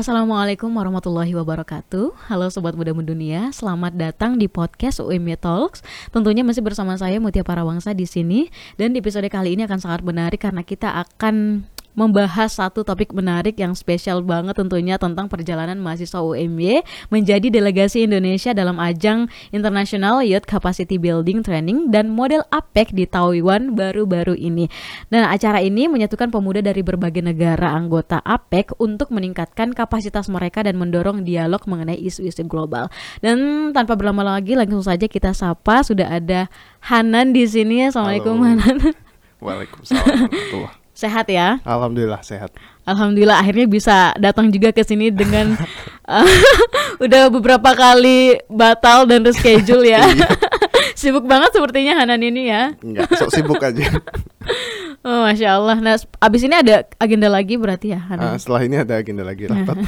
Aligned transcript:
Assalamualaikum 0.00 0.72
warahmatullahi 0.72 1.36
wabarakatuh. 1.36 2.32
Halo 2.32 2.48
Sobat 2.48 2.72
Muda 2.72 2.96
Mendunia 2.96 3.52
Selamat 3.52 3.92
datang 3.92 4.40
di 4.40 4.48
podcast 4.48 4.96
UMY 4.96 5.36
Talks. 5.36 5.84
Tentunya 6.08 6.40
masih 6.40 6.64
bersama 6.64 6.96
saya 6.96 7.20
Mutia 7.20 7.44
Parawangsa 7.44 7.92
di 7.92 8.08
sini. 8.08 8.48
Dan 8.80 8.96
di 8.96 9.04
episode 9.04 9.28
kali 9.28 9.60
ini 9.60 9.68
akan 9.68 9.76
sangat 9.76 10.00
menarik 10.00 10.40
Karena 10.40 10.64
kita 10.64 11.04
akan 11.04 11.68
membahas 11.94 12.56
satu 12.56 12.86
topik 12.86 13.10
menarik 13.10 13.58
yang 13.58 13.74
spesial 13.74 14.22
banget 14.22 14.56
tentunya 14.58 14.96
tentang 14.96 15.26
perjalanan 15.26 15.78
mahasiswa 15.78 16.22
UMY 16.22 16.82
menjadi 17.10 17.50
delegasi 17.50 18.06
Indonesia 18.06 18.54
dalam 18.54 18.78
ajang 18.78 19.26
International 19.50 20.22
Youth 20.22 20.46
Capacity 20.46 20.96
Building 20.96 21.42
Training 21.42 21.90
dan 21.90 22.10
model 22.12 22.46
APEC 22.54 22.94
di 22.94 23.04
Taiwan 23.06 23.74
baru-baru 23.74 24.38
ini. 24.38 24.70
Dan 25.10 25.26
acara 25.26 25.60
ini 25.60 25.90
menyatukan 25.90 26.30
pemuda 26.30 26.62
dari 26.62 26.80
berbagai 26.80 27.22
negara 27.24 27.74
anggota 27.74 28.22
APEC 28.22 28.78
untuk 28.78 29.10
meningkatkan 29.10 29.74
kapasitas 29.74 30.30
mereka 30.30 30.62
dan 30.62 30.78
mendorong 30.78 31.26
dialog 31.26 31.62
mengenai 31.66 31.98
isu-isu 31.98 32.46
global. 32.46 32.88
Dan 33.20 33.70
tanpa 33.74 33.98
berlama 33.98 34.22
lagi 34.22 34.54
langsung 34.54 34.82
saja 34.82 35.06
kita 35.10 35.34
sapa 35.34 35.82
sudah 35.82 36.08
ada 36.08 36.48
Hanan 36.80 37.36
di 37.36 37.44
sini. 37.44 37.90
Assalamualaikum 37.90 38.40
Halo. 38.40 38.56
Hanan. 38.56 38.78
Waalaikumsalam 39.40 40.79
Sehat 41.00 41.32
ya? 41.32 41.56
Alhamdulillah 41.64 42.20
sehat. 42.20 42.52
Alhamdulillah 42.84 43.40
akhirnya 43.40 43.64
bisa 43.64 44.12
datang 44.20 44.52
juga 44.52 44.68
ke 44.68 44.84
sini 44.84 45.08
dengan 45.08 45.56
uh, 46.04 46.28
udah 47.04 47.32
beberapa 47.32 47.72
kali 47.72 48.36
batal 48.52 49.08
dan 49.08 49.24
reschedule 49.24 49.88
ya. 49.88 50.04
Iya. 50.10 50.28
Sibuk 51.00 51.24
banget 51.24 51.56
sepertinya 51.56 51.96
Hanan 51.96 52.20
ini 52.20 52.52
ya. 52.52 52.76
Enggak, 52.84 53.08
sok 53.16 53.32
sibuk 53.32 53.62
aja. 53.62 53.88
Oh, 55.00 55.24
Masya 55.24 55.56
Allah. 55.56 55.80
Nah, 55.80 55.96
abis 55.96 56.44
ini 56.44 56.52
ada 56.52 56.84
agenda 57.00 57.32
lagi 57.32 57.56
berarti 57.56 57.96
ya 57.96 58.00
Hanan? 58.04 58.36
setelah 58.36 58.68
ini 58.68 58.76
ada 58.76 59.00
agenda 59.00 59.24
lagi 59.24 59.48
rapat. 59.48 59.80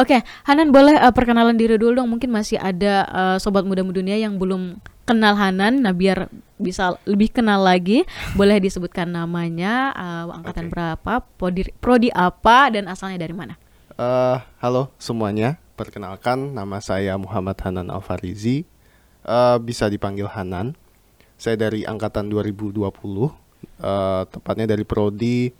Oke, 0.00 0.24
Hanan 0.48 0.72
boleh 0.72 0.96
uh, 0.96 1.12
perkenalan 1.12 1.60
diri 1.60 1.76
dulu 1.76 2.00
dong. 2.00 2.08
Mungkin 2.08 2.32
masih 2.32 2.56
ada 2.56 3.04
uh, 3.12 3.36
sobat 3.36 3.68
muda 3.68 3.84
dunia 3.84 4.16
yang 4.16 4.40
belum 4.40 4.80
kenal 5.04 5.36
Hanan. 5.36 5.84
Nah, 5.84 5.92
biar 5.92 6.32
bisa 6.60 7.00
lebih 7.08 7.32
kenal 7.32 7.64
lagi, 7.64 8.04
boleh 8.36 8.60
disebutkan 8.60 9.08
namanya, 9.08 9.96
uh, 9.96 10.36
angkatan 10.36 10.68
Oke. 10.68 10.72
berapa, 10.76 11.12
prodi, 11.40 11.62
prodi 11.80 12.08
apa, 12.12 12.68
dan 12.68 12.86
asalnya 12.86 13.24
dari 13.24 13.32
mana? 13.32 13.56
Eh, 14.00 14.38
halo 14.64 14.88
semuanya, 14.96 15.60
perkenalkan 15.76 16.56
nama 16.56 16.80
saya 16.80 17.20
Muhammad 17.20 17.60
Hanan 17.60 17.92
Alfarizi. 17.92 18.64
Eh, 19.28 19.56
bisa 19.60 19.92
dipanggil 19.92 20.24
Hanan. 20.24 20.72
Saya 21.36 21.60
dari 21.60 21.84
angkatan 21.84 22.32
2020, 22.32 23.28
eh, 23.60 24.22
tepatnya 24.24 24.72
dari 24.72 24.88
prodi 24.88 25.52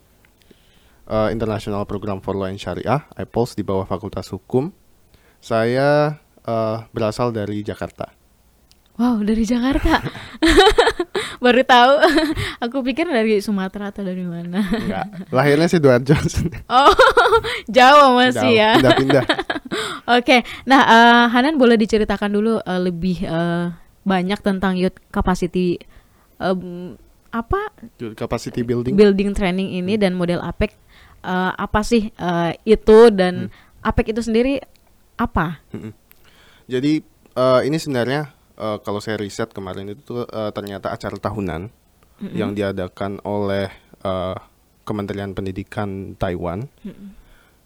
eh, 1.04 1.28
International 1.36 1.84
Program 1.84 2.24
for 2.24 2.32
Law 2.32 2.48
and 2.48 2.56
Syariah, 2.56 3.04
IPOLS 3.12 3.60
di 3.60 3.62
bawah 3.66 3.84
Fakultas 3.84 4.32
Hukum. 4.32 4.72
Saya 5.44 6.16
eh, 6.40 6.76
berasal 6.96 7.36
dari 7.36 7.60
Jakarta. 7.60 8.19
Wow, 9.00 9.24
dari 9.24 9.48
Jakarta. 9.48 10.04
Baru 11.44 11.64
tahu. 11.64 11.92
Aku 12.68 12.84
pikir 12.84 13.08
dari 13.08 13.40
Sumatera 13.40 13.88
atau 13.88 14.04
dari 14.04 14.28
mana. 14.28 14.60
Enggak, 14.60 15.32
lahirnya 15.32 15.72
sih 15.72 15.80
Sidoarjo. 15.80 16.12
Oh, 16.68 16.92
Jawa 17.64 18.12
masih 18.12 18.60
ya. 18.60 18.76
Pindah-pindah. 18.76 19.24
Oke, 20.20 20.44
nah 20.68 20.82
eh, 20.84 21.24
Hanan 21.32 21.56
boleh 21.56 21.80
diceritakan 21.80 22.28
dulu 22.28 22.60
eh, 22.60 22.80
lebih 22.84 23.24
eh, 23.24 23.72
banyak 24.04 24.36
tentang 24.44 24.76
youth 24.76 25.00
capacity 25.08 25.80
em, 26.36 26.92
apa 27.32 27.72
Youth 27.96 28.18
Capacity 28.20 28.60
building. 28.60 28.98
building 28.98 29.32
training 29.32 29.80
ini 29.80 29.96
dan 29.96 30.12
model 30.12 30.44
APEC 30.44 30.76
eh, 31.24 31.52
apa 31.56 31.80
sih 31.80 32.12
eh, 32.12 32.52
itu 32.68 33.08
dan 33.08 33.48
APEC 33.80 34.12
itu 34.12 34.20
sendiri 34.20 34.60
apa? 35.16 35.64
Mm-mm. 35.72 35.96
Jadi 36.68 37.00
eh, 37.32 37.60
ini 37.64 37.76
sebenarnya 37.80 38.39
eh, 38.60 38.78
kalau 38.84 39.00
saya 39.00 39.16
riset 39.16 39.50
kemarin 39.50 39.88
itu 39.88 40.04
tuh, 40.04 40.28
eh, 40.28 40.50
ternyata 40.52 40.92
acara 40.92 41.16
tahunan 41.16 41.72
yang 42.36 42.52
diadakan 42.52 43.16
oleh 43.24 43.72
eh, 44.04 44.36
Kementerian 44.84 45.32
Pendidikan 45.32 46.12
Taiwan. 46.20 46.68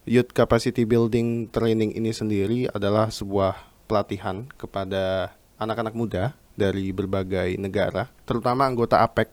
Youth 0.04 0.37
Capacity 0.37 0.84
Building 0.84 1.49
Training 1.49 1.97
ini 1.97 2.12
sendiri 2.12 2.69
adalah 2.69 3.09
sebuah 3.09 3.56
pelatihan 3.88 4.44
kepada 4.54 5.33
anak-anak 5.56 5.97
muda 5.97 6.37
dari 6.54 6.93
berbagai 6.93 7.56
negara, 7.56 8.12
terutama 8.28 8.69
anggota 8.69 9.00
APEC. 9.03 9.28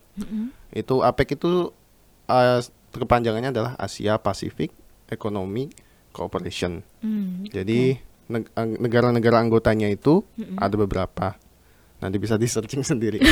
Itu 0.71 1.03
APEC 1.03 1.37
itu 1.37 1.69
eh, 2.31 2.63
kepanjangannya 2.95 3.51
adalah 3.51 3.73
Asia 3.77 4.15
Pacific 4.17 4.71
Economic 5.11 5.75
Cooperation. 6.15 6.83
Hmm, 7.03 7.43
Jadi 7.51 7.99
negara-negara 8.55 9.43
anggotanya 9.43 9.91
itu 9.91 10.23
ada 10.55 10.75
beberapa. 10.79 11.35
Nanti 12.01 12.17
bisa 12.17 12.35
di 12.35 12.49
searching 12.49 12.83
sendiri. 12.91 13.19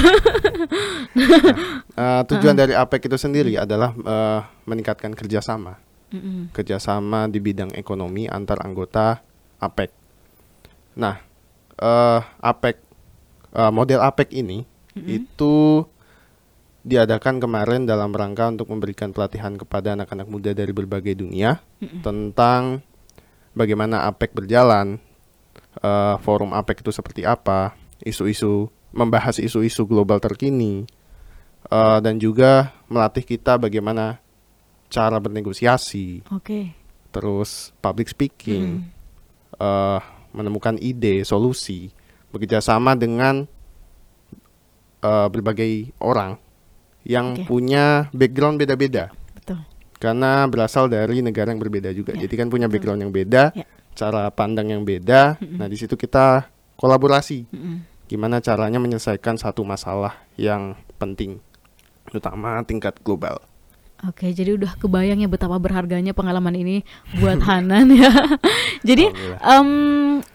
Nah, 1.99 2.21
eh, 2.21 2.23
tujuan 2.31 2.53
dari 2.53 2.77
APEC 2.77 3.09
itu 3.09 3.17
sendiri 3.17 3.57
adalah 3.57 3.91
eh, 3.91 4.41
meningkatkan 4.69 5.11
kerjasama, 5.17 5.81
mm-mm. 6.13 6.53
kerjasama 6.53 7.25
di 7.27 7.41
bidang 7.41 7.73
ekonomi 7.73 8.29
antar 8.29 8.61
anggota 8.61 9.19
APEC. 9.57 9.89
Nah, 10.95 11.17
eh, 11.75 12.21
APEC 12.21 12.77
eh, 13.57 13.71
model 13.73 13.99
APEC 14.05 14.29
ini 14.37 14.63
itu 14.99 15.83
diadakan 16.83 17.39
kemarin 17.39 17.87
dalam 17.87 18.11
rangka 18.11 18.51
untuk 18.51 18.67
memberikan 18.71 19.15
pelatihan 19.15 19.55
kepada 19.55 19.95
anak-anak 19.95 20.27
muda 20.27 20.51
dari 20.51 20.71
berbagai 20.75 21.15
dunia 21.15 21.59
tentang 22.03 22.83
bagaimana 23.59 24.07
APEC 24.09 24.35
berjalan, 24.35 24.99
eh, 25.79 26.15
forum 26.23 26.51
APEC 26.55 26.83
itu 26.83 26.91
seperti 26.91 27.23
apa, 27.27 27.78
isu-isu 28.03 28.67
membahas 28.89 29.37
isu-isu 29.37 29.85
global 29.85 30.17
terkini, 30.17 30.85
eh, 31.69 31.99
dan 32.01 32.17
juga 32.17 32.73
melatih 32.89 33.21
kita 33.21 33.55
bagaimana 33.55 34.17
cara 34.89 35.21
bernegosiasi, 35.21 36.25
Oke. 36.33 36.73
terus 37.13 37.69
public 37.77 38.09
speaking, 38.09 38.89
eh, 39.55 39.99
menemukan 40.33 40.77
ide, 40.77 41.21
solusi, 41.21 41.93
bekerja 42.29 42.61
sama 42.61 42.93
dengan 42.93 43.45
eh, 44.99 45.27
berbagai 45.31 45.95
orang 46.03 46.35
yang 47.07 47.31
Oke. 47.31 47.47
punya 47.47 48.11
background 48.11 48.59
beda-beda 48.59 49.07
Betul. 49.31 49.63
karena 49.95 50.43
berasal 50.43 50.91
dari 50.91 51.23
negara 51.23 51.55
yang 51.55 51.61
berbeda 51.63 51.95
juga. 51.95 52.11
Ya, 52.19 52.27
Jadi 52.27 52.35
kan 52.35 52.51
punya 52.51 52.67
background 52.67 53.07
yang 53.07 53.13
beda, 53.15 53.55
Ya. 53.55 53.63
cara 53.95 54.27
pandang 54.27 54.67
yang 54.75 54.83
beda. 54.83 55.39
Nah, 55.39 55.71
di 55.71 55.79
situ 55.79 55.95
kita 55.95 56.51
kolaborasi. 56.79 57.43
Mm-mm. 57.51 57.83
Gimana 58.07 58.39
caranya 58.39 58.79
menyelesaikan 58.81 59.37
satu 59.37 59.61
masalah 59.67 60.17
yang 60.39 60.73
penting, 60.97 61.43
terutama 62.09 62.63
tingkat 62.65 62.97
global. 63.05 63.43
Oke, 64.07 64.31
jadi 64.31 64.55
udah 64.55 64.79
kebayang 64.79 65.19
ya 65.19 65.27
betapa 65.27 65.59
berharganya 65.59 66.15
pengalaman 66.15 66.55
ini 66.55 66.87
buat 67.19 67.43
Hanan 67.47 67.91
ya. 67.91 68.09
jadi 68.87 69.11
em, 69.43 69.69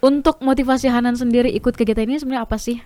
untuk 0.04 0.38
motivasi 0.44 0.92
Hanan 0.92 1.16
sendiri 1.16 1.48
ikut 1.48 1.72
kegiatan 1.72 2.04
ini 2.04 2.20
sebenarnya 2.20 2.44
apa 2.44 2.60
sih? 2.60 2.78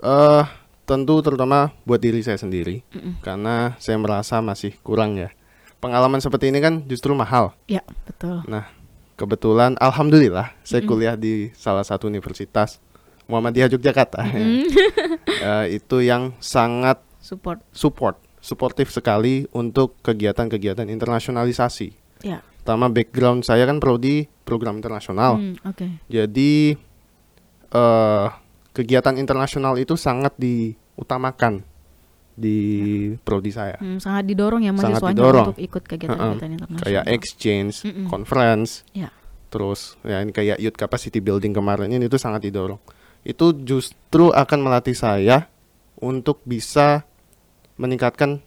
Eh, 0.00 0.44
tentu 0.88 1.20
terutama 1.20 1.70
buat 1.84 2.00
diri 2.00 2.24
saya 2.24 2.40
sendiri, 2.40 2.80
Mm-mm. 2.96 3.20
karena 3.20 3.76
saya 3.76 4.00
merasa 4.00 4.40
masih 4.40 4.72
kurang 4.80 5.20
ya. 5.20 5.28
Pengalaman 5.78 6.18
seperti 6.18 6.48
ini 6.48 6.58
kan 6.64 6.82
justru 6.88 7.12
mahal. 7.12 7.52
Ya, 7.68 7.84
betul. 8.08 8.40
Nah, 8.48 8.68
kebetulan 9.20 9.76
alhamdulillah 9.76 10.56
saya 10.64 10.80
kuliah 10.80 11.12
di 11.12 11.52
salah 11.52 11.84
satu 11.84 12.08
universitas 12.08 12.80
Muhammadiyah 13.28 13.68
Yogyakarta. 13.70 14.24
ya. 14.24 14.40
Eh, 15.40 15.80
itu 15.80 16.04
yang 16.04 16.36
sangat 16.36 17.00
Support. 17.20 17.64
support, 17.72 18.16
suportif 18.44 18.92
sekali 18.92 19.48
untuk 19.56 19.96
kegiatan-kegiatan 20.04 20.84
internasionalisasi. 20.84 21.96
Ya. 22.20 22.44
Pertama 22.60 22.92
background 22.92 23.48
saya 23.48 23.64
kan 23.64 23.80
prodi 23.80 24.28
program 24.44 24.76
internasional. 24.76 25.40
Hmm, 25.40 25.56
Oke. 25.64 25.88
Jadi 26.12 26.76
eh 27.72 28.26
kegiatan 28.76 29.16
internasional 29.16 29.80
itu 29.80 29.96
sangat 29.96 30.36
diutamakan 30.36 31.64
di 32.32 32.58
prodi 33.20 33.50
saya. 33.50 33.76
Hmm, 33.76 33.98
sangat 33.98 34.24
didorong 34.24 34.62
ya 34.62 34.72
Sangat 34.72 34.96
mahasiswanya 34.96 35.16
didorong. 35.16 35.46
untuk 35.50 35.60
ikut 35.60 35.82
kegiatan-kegiatan 35.84 36.50
internasional. 36.52 36.84
Kayak 36.84 37.04
exchange, 37.10 37.74
Mm-mm. 37.84 38.06
conference, 38.06 38.82
Ya. 38.90 39.10
terus 39.48 39.98
ya 40.02 40.20
ini 40.20 40.30
kayak 40.30 40.56
youth 40.58 40.74
capacity 40.74 41.18
building 41.18 41.50
kemarin 41.50 41.88
ini 41.88 42.06
itu 42.06 42.16
sangat 42.16 42.42
didorong. 42.42 42.80
Itu 43.20 43.52
justru 43.54 44.30
akan 44.30 44.58
melatih 44.60 44.94
saya 44.94 45.50
untuk 45.96 46.40
bisa 46.42 47.04
meningkatkan 47.76 48.40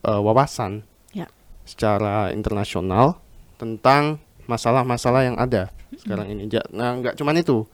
eh, 0.00 0.16
wawasan 0.16 0.80
Ya. 1.10 1.28
secara 1.62 2.30
internasional 2.30 3.20
tentang 3.56 4.16
masalah-masalah 4.46 5.22
yang 5.22 5.36
ada 5.36 5.68
sekarang 5.94 6.32
ini. 6.32 6.48
Nah, 6.72 6.96
nggak 6.96 7.14
cuman 7.14 7.36
itu. 7.36 7.68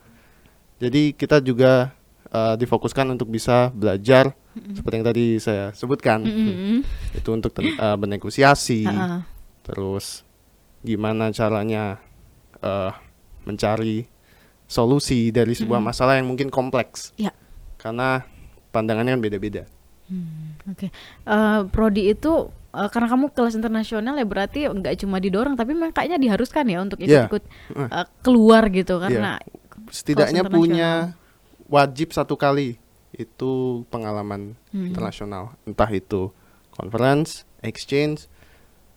Jadi 0.76 1.14
kita 1.14 1.38
juga 1.38 1.94
eh, 2.36 2.54
difokuskan 2.54 3.08
untuk 3.08 3.28
bisa 3.28 3.72
belajar 3.72 4.36
seperti 4.68 4.94
yang 4.94 5.06
tadi 5.06 5.24
saya 5.36 5.72
sebutkan. 5.72 6.20
Mm-mm. 6.20 6.84
Itu 7.12 7.32
untuk 7.32 7.50
ten- 7.50 7.72
eh, 7.72 7.96
bernegosiasi, 7.96 8.84
Ha-ha. 8.84 9.24
terus 9.62 10.20
gimana 10.80 11.28
caranya 11.30 11.96
eh, 12.58 12.92
mencari 13.42 14.04
solusi 14.66 15.30
dari 15.30 15.54
sebuah 15.54 15.78
masalah 15.80 16.18
yang 16.18 16.26
mungkin 16.26 16.48
kompleks. 16.48 17.14
Ya. 17.16 17.30
Karena 17.76 18.26
pandangannya 18.68 19.14
kan 19.14 19.22
beda-beda. 19.22 19.64
Oke, 20.66 20.90
Eh, 21.22 21.60
prodi 21.68 22.08
itu 22.08 22.32
eh, 22.70 22.88
karena 22.88 23.06
kamu 23.06 23.30
kelas 23.30 23.54
internasional 23.54 24.14
ya 24.14 24.24
berarti 24.24 24.66
nggak 24.66 25.02
cuma 25.02 25.18
didorong 25.18 25.54
tapi 25.54 25.74
memang 25.74 25.90
kayaknya 25.90 26.18
diharuskan 26.18 26.64
ya 26.66 26.78
untuk 26.78 26.98
Iya. 26.98 27.26
ikut-ikut 27.26 27.42
eh, 27.90 28.06
keluar 28.20 28.62
gitu 28.70 28.98
karena 28.98 29.38
Setidaknya 29.86 30.42
Kelas 30.42 30.50
punya 30.52 30.90
wajib 31.66 32.10
satu 32.10 32.34
kali 32.34 32.78
itu 33.12 33.52
pengalaman 33.86 34.52
Hmm. 34.70 34.86
internasional, 34.86 35.56
entah 35.62 35.88
itu 35.88 36.30
conference, 36.70 37.42
exchange, 37.60 38.28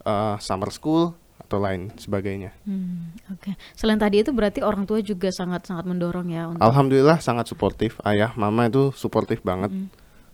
eh, 0.01 0.36
summer 0.39 0.69
school 0.69 1.16
atau 1.39 1.57
lain 1.57 1.89
sebagainya. 1.95 2.51
Hmm, 2.62 3.16
oke. 3.27 3.56
Selain 3.74 3.98
tadi 3.98 4.19
itu 4.19 4.30
berarti 4.30 4.60
orang 4.60 4.83
tua 4.83 5.00
juga 5.00 5.31
sangat 5.31 5.66
sangat 5.66 5.88
mendorong 5.88 6.27
ya 6.27 6.45
untuk 6.48 6.62
Alhamdulillah 6.62 7.18
sangat 7.19 7.48
suportif, 7.48 7.98
ayah, 8.04 8.36
mama 8.36 8.68
itu 8.68 8.92
suportif 8.94 9.42
banget. 9.42 9.72
Hmm. 9.72 9.88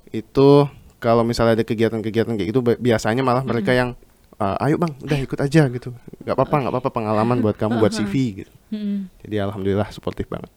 Itu 0.09 0.67
kalau 0.97 1.21
misalnya 1.21 1.55
ada 1.55 1.63
kegiatan-kegiatan 1.63 2.33
kayak 2.33 2.49
gitu 2.49 2.59
bi- 2.59 2.79
biasanya 2.81 3.21
malah 3.21 3.43
mereka 3.43 3.69
Hmm. 3.69 3.79
yang 3.79 3.89
"Ah, 4.35 4.59
ayo 4.61 4.75
bang, 4.75 4.91
udah 4.99 5.19
ikut 5.21 5.39
aja 5.39 5.63
gitu, 5.69 5.95
nggak 6.19 6.35
apa-apa, 6.35 6.55
nggak 6.59 6.73
apa-apa 6.73 6.89
pengalaman 6.91 7.39
buat 7.39 7.55
kamu 7.55 7.79
buat 7.79 7.93
CV 7.95 8.13
gitu. 8.35 8.51
Hmm. 8.67 9.07
Jadi 9.23 9.35
alhamdulillah 9.37 9.87
suportif 9.89 10.27
banget. 10.27 10.51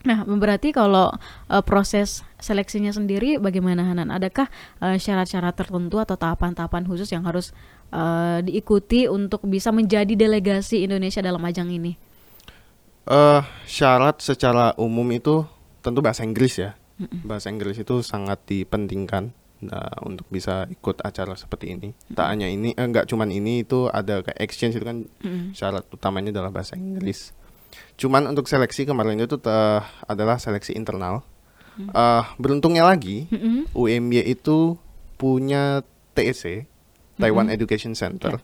Nah, 0.00 0.24
berarti 0.24 0.72
kalau 0.72 1.12
eh, 1.52 1.60
proses 1.60 2.24
seleksinya 2.40 2.88
sendiri 2.88 3.36
bagaimana 3.36 3.84
Hanan? 3.84 4.08
Adakah 4.08 4.48
eh, 4.80 4.96
syarat-syarat 4.96 5.52
tertentu 5.52 6.00
atau 6.00 6.16
tahapan-tahapan 6.16 6.88
khusus 6.88 7.12
yang 7.12 7.28
harus 7.28 7.52
eh, 7.92 8.40
diikuti 8.40 9.04
untuk 9.10 9.44
bisa 9.44 9.68
menjadi 9.68 10.16
delegasi 10.16 10.88
Indonesia 10.88 11.20
dalam 11.20 11.44
ajang 11.44 11.68
ini? 11.68 12.10
eh 13.10 13.42
syarat 13.66 14.22
secara 14.22 14.76
umum 14.78 15.08
itu 15.10 15.42
tentu 15.82 15.98
bahasa 16.04 16.22
Inggris 16.22 16.60
ya. 16.60 16.76
Bahasa 17.24 17.48
Inggris 17.48 17.80
itu 17.80 18.04
sangat 18.04 18.44
dipentingkan 18.44 19.32
nah, 19.64 19.88
untuk 20.04 20.28
bisa 20.28 20.68
ikut 20.68 21.00
acara 21.00 21.32
seperti 21.32 21.72
ini. 21.72 21.96
Tak 22.12 22.28
hanya 22.28 22.44
ini, 22.46 22.76
eh, 22.76 22.84
enggak 22.84 23.08
cuman 23.08 23.32
ini 23.32 23.64
itu 23.64 23.88
ada 23.88 24.20
kayak 24.20 24.36
exchange 24.36 24.76
itu 24.76 24.84
kan 24.84 25.08
Mm-mm. 25.24 25.56
syarat 25.56 25.88
utamanya 25.88 26.30
adalah 26.36 26.52
bahasa 26.52 26.76
Inggris. 26.76 27.32
Cuman 27.94 28.26
untuk 28.26 28.46
seleksi 28.46 28.82
kemarin 28.82 29.18
itu 29.18 29.36
te- 29.36 29.82
adalah 30.04 30.36
seleksi 30.36 30.72
internal. 30.72 31.22
Eh, 31.80 32.24
beruntungnya 32.36 32.84
lagi 32.84 33.24
Mm-mm. 33.26 33.72
UMY 33.72 34.20
itu 34.28 34.76
punya 35.16 35.80
TEC 36.12 36.68
Taiwan 37.16 37.48
Education 37.48 37.92
Center 37.92 38.36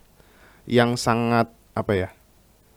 yang 0.64 0.96
sangat 0.96 1.48
apa 1.72 1.92
ya 1.92 2.08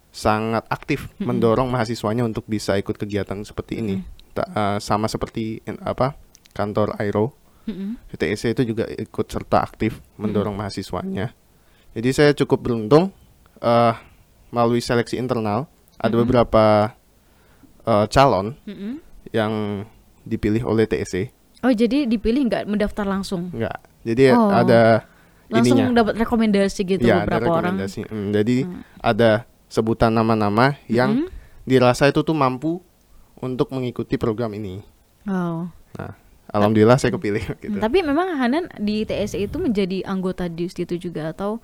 sangat 0.10 0.66
aktif 0.68 1.08
mendorong 1.18 1.70
mahasiswanya 1.70 2.26
untuk 2.26 2.44
bisa 2.44 2.76
ikut 2.76 2.98
kegiatan 2.98 3.40
seperti 3.42 3.80
ini. 3.80 3.96
Ta- 4.30 4.50
eh, 4.50 4.78
sama 4.80 5.08
seperti 5.08 5.64
in- 5.64 5.80
apa 5.80 6.18
kantor 6.52 6.98
Aero 6.98 7.32
Mm-mm. 7.64 7.96
TEC 8.12 8.52
itu 8.52 8.64
juga 8.68 8.84
ikut 8.90 9.26
serta 9.26 9.62
aktif 9.62 10.02
mendorong 10.18 10.58
mahasiswanya. 10.58 11.32
Jadi 11.94 12.10
saya 12.12 12.32
cukup 12.34 12.60
beruntung 12.60 13.16
eh, 13.60 13.94
melalui 14.50 14.82
seleksi 14.82 15.16
internal 15.16 15.72
ada 16.00 16.16
beberapa 16.16 16.96
eh, 17.82 18.06
calon 18.08 18.56
Mm-mm. 18.64 19.00
yang 19.30 19.84
dipilih 20.24 20.64
oleh 20.64 20.86
TEC 20.86 21.32
Oh, 21.60 21.70
jadi 21.70 22.08
dipilih 22.08 22.48
nggak 22.48 22.64
mendaftar 22.66 23.04
langsung? 23.04 23.52
Enggak. 23.52 23.84
Jadi 24.02 24.32
Oh. 24.32 24.48
ada 24.48 25.04
Langsung 25.50 25.92
dapat 25.92 26.16
rekomendasi 26.16 26.88
gitu 26.88 27.04
ya, 27.04 27.20
ada 27.20 27.36
beberapa 27.36 27.52
orang. 27.52 27.76
rekomendasi. 27.76 28.08
Hmm, 28.08 28.32
jadi 28.32 28.58
ada 28.98 29.44
sebutan 29.66 30.08
nama-nama 30.10 30.80
yang 30.86 31.20
Mhm. 31.20 31.28
dirasa 31.66 32.08
itu 32.08 32.22
tuh 32.22 32.32
mampu 32.32 32.80
untuk 33.36 33.68
mengikuti 33.70 34.16
program 34.16 34.54
ini. 34.54 34.80
Oh. 35.26 35.68
Nah, 35.98 36.14
alhamdulillah 36.48 36.96
saya 36.96 37.12
kepilih 37.12 37.44
gitu. 37.58 37.76
Hmm, 37.76 37.82
Tapi 37.82 37.98
memang 38.04 38.40
Hanan 38.40 38.72
di 38.78 39.04
TSE 39.04 39.42
itu 39.42 39.58
menjadi 39.58 40.06
anggota 40.06 40.46
di 40.46 40.64
situ 40.66 40.96
juga 40.96 41.34
atau 41.34 41.60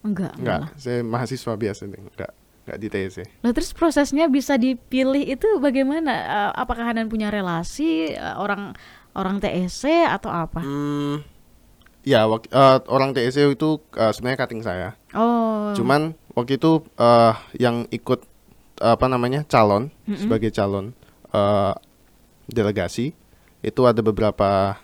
enggak? 0.00 0.32
malah? 0.34 0.72
Enggak, 0.72 0.80
saya 0.80 1.02
mahasiswa 1.02 1.52
biasa 1.52 1.82
nih. 1.84 2.00
Enggak, 2.00 2.32
enggak 2.64 2.78
di 2.78 2.88
TSC. 2.88 3.18
Lah 3.40 3.52
terus 3.52 3.70
prosesnya 3.70 4.24
bisa 4.26 4.56
dipilih 4.56 5.20
itu 5.22 5.46
bagaimana? 5.58 6.12
Eh, 6.12 6.52
apakah 6.56 6.84
Hanan 6.86 7.06
punya 7.06 7.28
relasi 7.28 8.10
eh, 8.10 8.34
orang 8.34 8.72
orang 9.12 9.38
TSC 9.38 9.84
atau 10.04 10.28
apa? 10.28 10.58
Hmm, 10.58 11.20
ya 12.02 12.24
wak- 12.24 12.48
eh, 12.48 12.78
orang 12.88 13.12
TSC 13.12 13.52
itu 13.52 13.68
eh, 13.92 14.10
sebenarnya 14.10 14.40
cutting 14.40 14.60
saya. 14.60 14.96
Oh. 15.12 15.70
Cuman 15.72 16.16
waktu 16.32 16.56
itu 16.56 16.80
eh, 16.94 17.32
yang 17.56 17.84
ikut 17.90 18.24
apa 18.74 19.06
namanya 19.06 19.44
calon 19.44 19.92
sebagai 20.10 20.50
calon 20.50 20.90
eh, 21.30 21.74
delegasi 22.46 23.14
itu 23.60 23.80
ada 23.82 24.00
beberapa 24.00 24.76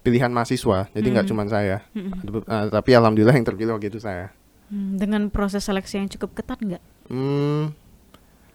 pilihan 0.00 0.28
mahasiswa. 0.28 0.88
Jadi 0.90 1.06
nggak 1.08 1.28
cuma 1.28 1.44
saya. 1.46 1.80
Ada 1.94 2.30
be- 2.30 2.44
eh, 2.44 2.64
tapi 2.68 2.90
alhamdulillah 2.92 3.32
yang 3.32 3.46
terpilih 3.46 3.72
waktu 3.72 3.88
itu 3.88 3.96
saya. 3.98 4.32
Hmm, 4.68 4.96
dengan 4.96 5.28
proses 5.28 5.60
seleksi 5.60 6.00
yang 6.00 6.08
cukup 6.08 6.40
ketat 6.40 6.58
nggak? 6.58 6.82
Hmm, 7.06 7.76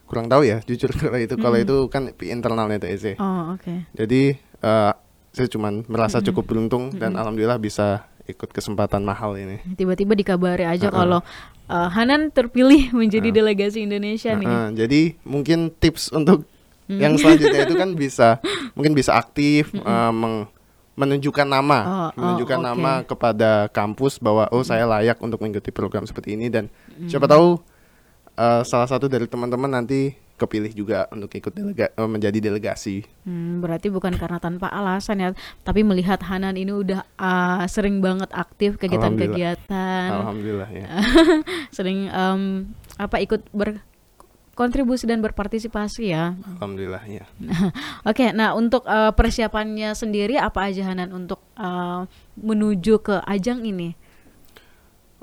kurang 0.10 0.26
tahu 0.26 0.42
ya 0.42 0.60
jujur 0.66 0.90
kalau 1.00 1.18
itu. 1.18 1.36
Kalau 1.38 1.58
itu 1.58 1.76
kan 1.88 2.10
internalnya 2.20 2.82
TSC. 2.82 3.16
Oh 3.22 3.54
oke. 3.54 3.86
Jadi 3.94 4.34
eh, 4.38 4.92
saya 5.30 5.48
cuman 5.48 5.86
merasa 5.86 6.18
cukup 6.20 6.50
beruntung 6.50 6.90
dan 6.92 7.14
alhamdulillah 7.14 7.62
bisa 7.62 8.10
ikut 8.26 8.50
kesempatan 8.50 9.02
mahal 9.02 9.38
ini. 9.38 9.62
Tiba-tiba 9.74 10.14
dikabari 10.14 10.66
aja 10.66 10.90
kalau 10.90 11.22
eh, 11.70 11.90
Hanan 11.94 12.34
terpilih 12.34 12.90
menjadi 13.00 13.30
delegasi 13.30 13.86
Indonesia 13.86 14.34
nih. 14.34 14.48
Nah, 14.50 14.74
jadi 14.74 15.14
mungkin 15.24 15.70
tips 15.72 16.10
untuk 16.10 16.46
yang 16.90 17.22
selanjutnya 17.22 17.70
itu 17.70 17.78
kan 17.78 17.94
bisa 18.02 18.42
mungkin 18.74 18.98
bisa 18.98 19.14
aktif 19.14 19.70
eh, 19.72 20.12
meng- 20.12 20.50
menunjukkan 21.00 21.48
nama, 21.48 21.80
Oh, 21.80 21.90
oh, 21.90 22.10
menunjukkan 22.14 22.60
oke. 22.60 22.66
nama 22.66 22.94
kepada 23.02 23.52
kampus 23.70 24.20
bahwa 24.20 24.52
oh 24.52 24.62
saya 24.62 24.84
layak 24.86 25.16
untuk 25.18 25.40
mengikuti 25.40 25.72
program 25.72 26.04
seperti 26.04 26.36
ini 26.36 26.52
dan 26.52 26.68
siapa 27.08 27.24
tahu 27.26 27.56
eh, 28.36 28.62
salah 28.64 28.86
satu 28.86 29.08
dari 29.08 29.24
teman-teman 29.24 29.72
nanti 29.74 30.12
kepilih 30.36 30.72
juga 30.72 31.04
untuk 31.10 31.28
ikut 31.30 31.52
delega- 31.52 31.92
eh, 31.92 32.08
menjadi 32.08 32.40
delegasi. 32.42 33.04
Hmm, 33.24 33.60
berarti 33.60 33.88
bukan 33.88 34.16
karena 34.16 34.40
tanpa 34.40 34.68
alasan 34.68 35.20
ya, 35.20 35.30
tapi 35.62 35.84
melihat 35.84 36.20
Hanan 36.20 36.56
ini 36.56 36.72
udah 36.72 37.04
ah, 37.16 37.64
sering 37.66 38.00
banget 38.00 38.32
aktif 38.32 38.76
kegiatan-kegiatan, 38.78 40.08
Alhamdulillah 40.14 40.70
ya. 40.70 40.88
sering 41.76 42.08
em, 42.08 42.42
apa 42.96 43.20
ikut 43.20 43.44
berkontribusi 44.60 45.08
dan 45.08 45.24
berpartisipasi 45.24 46.12
ya. 46.12 46.36
Alhamdulillah 46.60 47.00
ya. 47.08 47.24
Oke, 48.12 48.36
nah 48.36 48.52
untuk 48.52 48.84
eh, 48.84 49.16
persiapannya 49.16 49.96
sendiri 49.96 50.36
apa 50.36 50.68
aja 50.68 50.84
Hanan 50.84 51.16
untuk 51.16 51.40
eh, 51.56 52.04
menuju 52.36 53.00
ke 53.00 53.24
ajang 53.24 53.64
ini? 53.64 53.96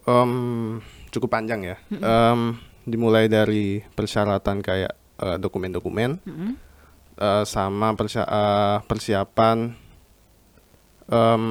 Em, 0.09 0.81
cukup 1.13 1.37
panjang 1.37 1.69
ya. 1.69 1.77
Em, 1.93 2.57
dimulai 2.89 3.29
dari 3.29 3.85
persyaratan 3.85 4.65
kayak 4.65 4.97
eh, 5.21 5.37
dokumen-dokumen, 5.37 6.17
Mm-mm. 6.25 6.51
eh, 7.21 7.45
sama 7.45 7.93
persya- 7.93 8.25
eh, 8.25 8.79
persiapan 8.89 9.77
em, 11.13 11.45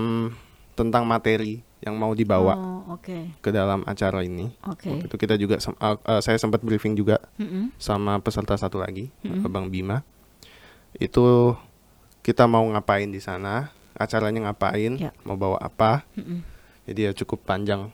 tentang 0.74 1.06
materi 1.06 1.62
yang 1.86 1.96
mau 1.96 2.12
dibawa 2.12 2.58
Oh, 2.58 2.98
oke. 2.98 3.38
ke 3.40 3.50
dalam 3.50 3.86
acara 3.86 4.26
ini. 4.26 4.50
Oke. 4.66 4.90
Waktu 4.90 5.06
itu 5.06 5.16
kita 5.16 5.38
juga 5.38 5.56
eh, 5.56 5.70
eh, 5.96 6.20
saya 6.20 6.36
sempat 6.36 6.60
briefing 6.60 6.94
juga 6.94 7.22
Mm-mm. 7.38 7.70
sama 7.78 8.18
peserta 8.18 8.58
satu 8.58 8.82
lagi, 8.82 9.14
Bang 9.46 9.70
Bima. 9.70 10.02
Itu 10.94 11.54
kita 12.20 12.50
mau 12.50 12.66
ngapain 12.66 13.06
di 13.06 13.22
sana, 13.22 13.70
acaranya 13.94 14.50
ngapain, 14.50 14.98
Ya. 14.98 15.14
mau 15.22 15.38
bawa 15.38 15.62
apa. 15.62 16.02
Mm-mm. 16.18 16.42
Jadi 16.86 17.00
ya 17.02 17.12
cukup 17.14 17.46
panjang 17.46 17.94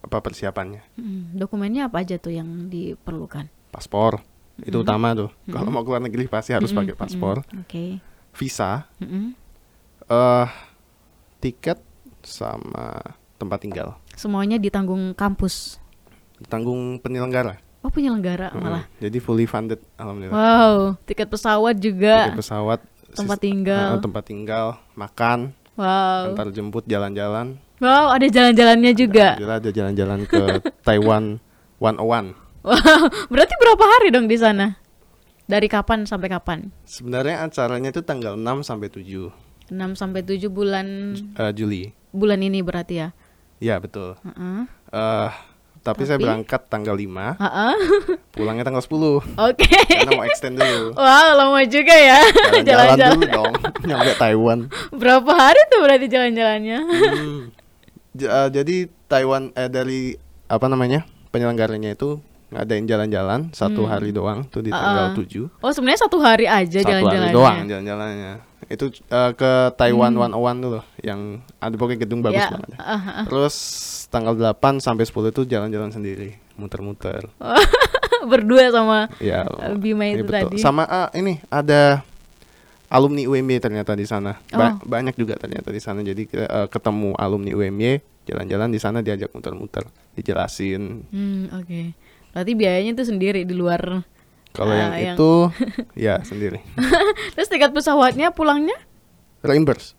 apa 0.00 0.18
persiapannya. 0.20 0.84
Mm-mm. 0.94 1.32
Dokumennya 1.32 1.88
apa 1.88 2.04
aja 2.04 2.16
tuh 2.16 2.34
yang 2.34 2.68
diperlukan? 2.68 3.48
Paspor 3.72 4.20
itu 4.60 4.76
utama 4.76 5.16
tuh. 5.16 5.32
Kalau 5.48 5.72
mau 5.72 5.80
keluar 5.80 6.04
negeri 6.04 6.28
pasti 6.28 6.52
harus 6.52 6.68
pakai 6.70 6.92
paspor. 6.92 7.40
Oke. 7.56 7.96
Visa, 8.32 8.84
Mm-mm. 9.00 9.32
eh 10.04 10.48
tiket 11.40 11.80
sama 12.22 13.16
tempat 13.36 13.58
tinggal. 13.60 13.98
Semuanya 14.14 14.56
ditanggung 14.56 15.12
kampus. 15.12 15.78
Tanggung 16.46 16.98
penyelenggara. 16.98 17.58
Oh 17.82 17.90
penyelenggara 17.90 18.50
Mm, 18.50 18.62
malah. 18.62 18.84
Jadi 18.98 19.18
fully 19.18 19.44
funded 19.44 19.82
alhamdulillah. 19.94 20.34
Wow, 20.34 20.74
tiket 21.02 21.26
pesawat 21.26 21.74
juga. 21.76 22.30
Tiket 22.30 22.38
pesawat, 22.38 22.78
tempat 23.12 23.38
tinggal. 23.38 23.98
eh, 23.98 24.00
tempat 24.00 24.22
tinggal, 24.24 24.66
makan, 24.94 25.50
Wow. 25.74 26.30
antar 26.30 26.50
jemput 26.50 26.86
jalan-jalan. 26.86 27.58
Wow, 27.78 28.14
ada 28.14 28.26
jalan-jalannya 28.26 28.92
juga. 28.94 29.34
Alhamdulillah 29.34 29.58
ada 29.58 29.70
jalan-jalan 29.70 30.18
ke 30.24 30.42
Taiwan 30.86 31.42
101. 31.78 32.38
Wow, 32.62 33.02
berarti 33.26 33.54
berapa 33.58 33.84
hari 33.88 34.14
dong 34.14 34.30
di 34.30 34.38
sana? 34.38 34.78
Dari 35.42 35.66
kapan 35.66 36.06
sampai 36.06 36.30
kapan? 36.30 36.70
Sebenarnya 36.86 37.42
acaranya 37.42 37.90
itu 37.90 37.98
tanggal 38.00 38.38
6 38.38 38.62
sampai 38.62 38.86
7 38.86 39.26
6 39.66 39.74
sampai 39.94 40.20
7 40.20 40.48
bulan 40.48 40.86
eh, 41.32 41.52
Juli. 41.52 41.92
bulan 42.10 42.38
ini 42.38 42.60
berarti 42.60 42.94
ya. 42.96 43.08
Ya, 43.58 43.76
betul. 43.76 44.18
Heeh. 44.18 44.66
eh 44.90 45.30
Tapi, 45.80 46.02
saya 46.04 46.14
Tapi? 46.14 46.24
berangkat 46.24 46.62
tanggal 46.66 46.94
5, 46.94 47.10
Ha-ha. 47.36 47.74
pulangnya 48.34 48.62
tanggal 48.62 48.78
10. 48.80 49.34
Oke. 49.34 49.66
Karena 49.66 50.10
mau 50.12 50.22
extend 50.24 50.54
dulu. 50.56 50.94
Wow, 50.96 51.28
lama 51.34 51.58
juga 51.64 51.90
ya 51.92 52.22
Jalan-jalan 52.56 53.18
dulu 53.18 53.26
dong, 53.28 53.54
nyampe 53.88 54.14
Taiwan. 54.14 54.58
Berapa 54.90 55.32
hari 55.32 55.58
tuh 55.66 55.80
berarti 55.80 56.06
jalan-jalannya? 56.06 56.78
Hmm. 56.80 57.40
J- 58.12 58.30
eh, 58.30 58.48
jadi 58.52 58.76
Taiwan 59.04 59.50
eh 59.52 59.66
dari 59.66 60.14
apa 60.46 60.66
namanya 60.66 61.02
penyelenggaranya 61.30 61.92
itu 61.92 62.22
ngadain 62.50 62.84
jalan-jalan 62.84 63.50
satu 63.50 63.82
hari 63.82 64.12
doang 64.12 64.44
tuh 64.44 64.60
di 64.60 64.68
tanggal 64.68 65.16
Uh-uh. 65.16 65.48
7 65.50 65.64
Oh, 65.64 65.72
sebenarnya 65.72 66.00
satu 66.00 66.20
hari 66.20 66.44
aja 66.44 66.78
satu 66.78 66.92
hari 66.92 67.02
jalan-jalannya. 67.02 67.32
doang 67.32 67.56
jalan-jalannya 67.64 68.32
itu 68.72 68.84
eh, 68.88 69.30
ke 69.32 69.52
Taiwan 69.74 70.12
101 70.12 70.32
dulu 70.58 70.80
yang 71.00 71.20
ada 71.56 71.74
pokoknya 71.74 72.00
gedung 72.00 72.20
bagus 72.20 72.40
Ya, 72.40 72.50
banget 72.50 72.70
ah. 72.74 73.24
terus 73.24 73.54
tanggal 74.08 74.32
8 74.32 74.56
sampai 74.78 75.04
10 75.04 75.12
itu 75.30 75.42
jalan-jalan 75.46 75.90
sendiri 75.90 76.36
muter-muter 76.54 77.28
Berdua 78.22 78.70
sama 78.70 79.10
ya 79.18 79.42
Bima 79.74 80.06
iya 80.06 80.14
itu 80.14 80.24
betul. 80.24 80.38
tadi. 80.48 80.56
sama 80.56 80.82
ah, 80.84 81.10
ini 81.12 81.42
ada 81.48 82.06
alumni 82.88 83.24
UMY 83.24 83.58
ternyata 83.58 83.92
di 83.92 84.04
sana 84.04 84.38
Ba- 84.46 84.74
Oh. 84.74 84.84
banyak 84.84 85.14
juga 85.14 85.34
ternyata 85.34 85.68
di 85.68 85.78
sana 85.78 86.00
jadi 86.00 86.22
eh, 86.24 86.66
ketemu 86.66 87.16
alumni 87.16 87.50
UMY 87.50 87.98
jalan-jalan 88.24 88.68
di 88.68 88.78
sana 88.78 89.00
diajak 89.00 89.30
muter-muter 89.30 89.82
dijelasin 90.14 91.02
Hmm, 91.08 91.50
oke. 91.52 91.96
Berarti 92.30 92.52
biayanya 92.54 92.90
itu 92.94 93.04
sendiri 93.04 93.42
di 93.42 93.52
luar. 93.52 94.06
Kalau 94.52 94.70
Ah, 94.70 94.78
yang, 94.78 94.92
yang- 94.92 95.16
itu 95.16 95.32
ya 95.94 96.14
sendiri 96.20 96.60
Terus 97.34 97.48
tiket 97.48 97.70
pesawatnya 97.70 98.30
pulangnya? 98.30 98.76
reimburse 99.40 99.96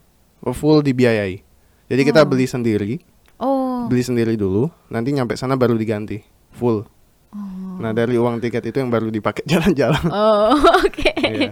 full 0.50 0.80
dibiayai 0.80 1.42
jadi 1.84 2.02
kita 2.02 2.22
Oh. 2.22 2.26
beli 2.26 2.44
sendiri 2.44 2.92
Oh. 3.36 3.84
beli 3.86 4.00
sendiri 4.00 4.34
dulu 4.34 4.70
nanti 4.86 5.10
nyampe 5.10 5.34
sana 5.34 5.54
baru 5.54 5.74
diganti 5.74 6.22
full 6.50 6.86
Oh. 7.28 7.76
nah 7.76 7.90
dari 7.90 8.14
uang 8.14 8.38
tiket 8.38 8.62
itu 8.64 8.76
yang 8.76 8.88
baru 8.88 9.08
dipakai 9.08 9.42
jalan-jalan 9.50 10.00
Oh, 10.06 10.54
oke. 10.80 11.12
Iya. 11.18 11.50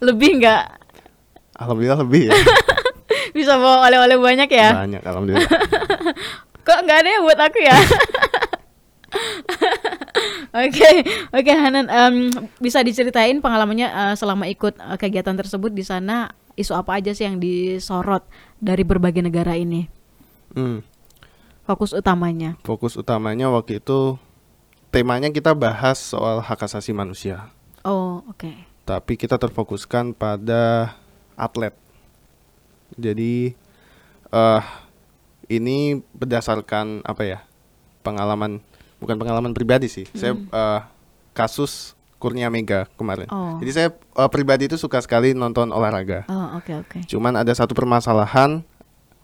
Lebih 0.00 0.40
nggak 0.40 0.62
alhamdulillah 1.54 2.00
lebih 2.00 2.22
ya 2.26 2.34
bisa 3.30 3.54
bawa 3.54 3.84
oleh-oleh 3.84 4.16
banyak 4.16 4.48
ya? 4.48 4.72
banyak 4.74 5.02
alhamdulillah 5.02 5.50
Kok 6.60 6.78
nggak 6.82 6.98
ada 6.98 7.08
ya 7.10 7.20
buat 7.20 7.38
aku 7.38 7.58
ya? 7.58 7.76
Oke, 10.50 11.06
oke 11.30 11.52
Hanan, 11.52 11.86
em, 11.86 12.14
bisa 12.58 12.82
diceritain 12.82 13.38
pengalamannya 13.38 13.86
eh, 13.86 14.14
selama 14.14 14.46
ikut 14.46 14.74
eh, 14.74 14.96
kegiatan 14.96 15.32
tersebut 15.32 15.70
di 15.70 15.82
sana 15.82 16.26
isu 16.54 16.74
apa 16.74 16.98
aja 16.98 17.10
sih 17.10 17.22
yang 17.22 17.38
disorot 17.38 18.26
dari 18.58 18.82
berbagai 18.82 19.22
negara 19.22 19.54
ini? 19.54 19.86
Hmm, 20.50 20.82
Fokus 21.62 21.94
utamanya. 21.94 22.58
fokus 22.60 22.98
utamanya 22.98 23.46
waktu 23.46 23.78
itu 23.78 24.18
temanya 24.90 25.30
kita 25.30 25.54
bahas 25.54 26.02
soal 26.02 26.42
hak 26.42 26.58
asasi 26.60 26.90
manusia 26.90 27.46
Oh, 27.80 28.26
oke. 28.26 28.50
tapi 28.82 29.14
kita 29.14 29.38
terfokuskan 29.38 30.10
pada 30.10 30.98
atlet. 31.32 31.70
Jadi 32.92 33.54
eh 34.28 34.62
ini 35.46 36.02
berdasarkan 36.10 37.02
apa 37.02 37.22
ya 37.22 37.38
pengalaman 38.02 38.58
bukan 39.00 39.16
pengalaman 39.16 39.56
pribadi 39.56 39.88
sih. 39.88 40.06
Saya 40.12 40.36
eh, 40.36 40.80
kasus 41.32 41.96
Kurnia 42.20 42.52
Mega 42.52 42.84
kemarin. 43.00 43.26
Oh. 43.32 43.56
Jadi 43.58 43.70
saya 43.72 43.88
eh, 43.96 44.30
pribadi 44.30 44.68
itu 44.68 44.76
suka 44.76 45.00
sekali 45.00 45.32
nonton 45.32 45.72
olahraga. 45.72 46.28
Oh, 46.28 46.60
oke 46.60 46.72
oke. 46.86 46.98
Cuman 47.08 47.34
ada 47.40 47.50
satu 47.56 47.72
permasalahan 47.72 48.60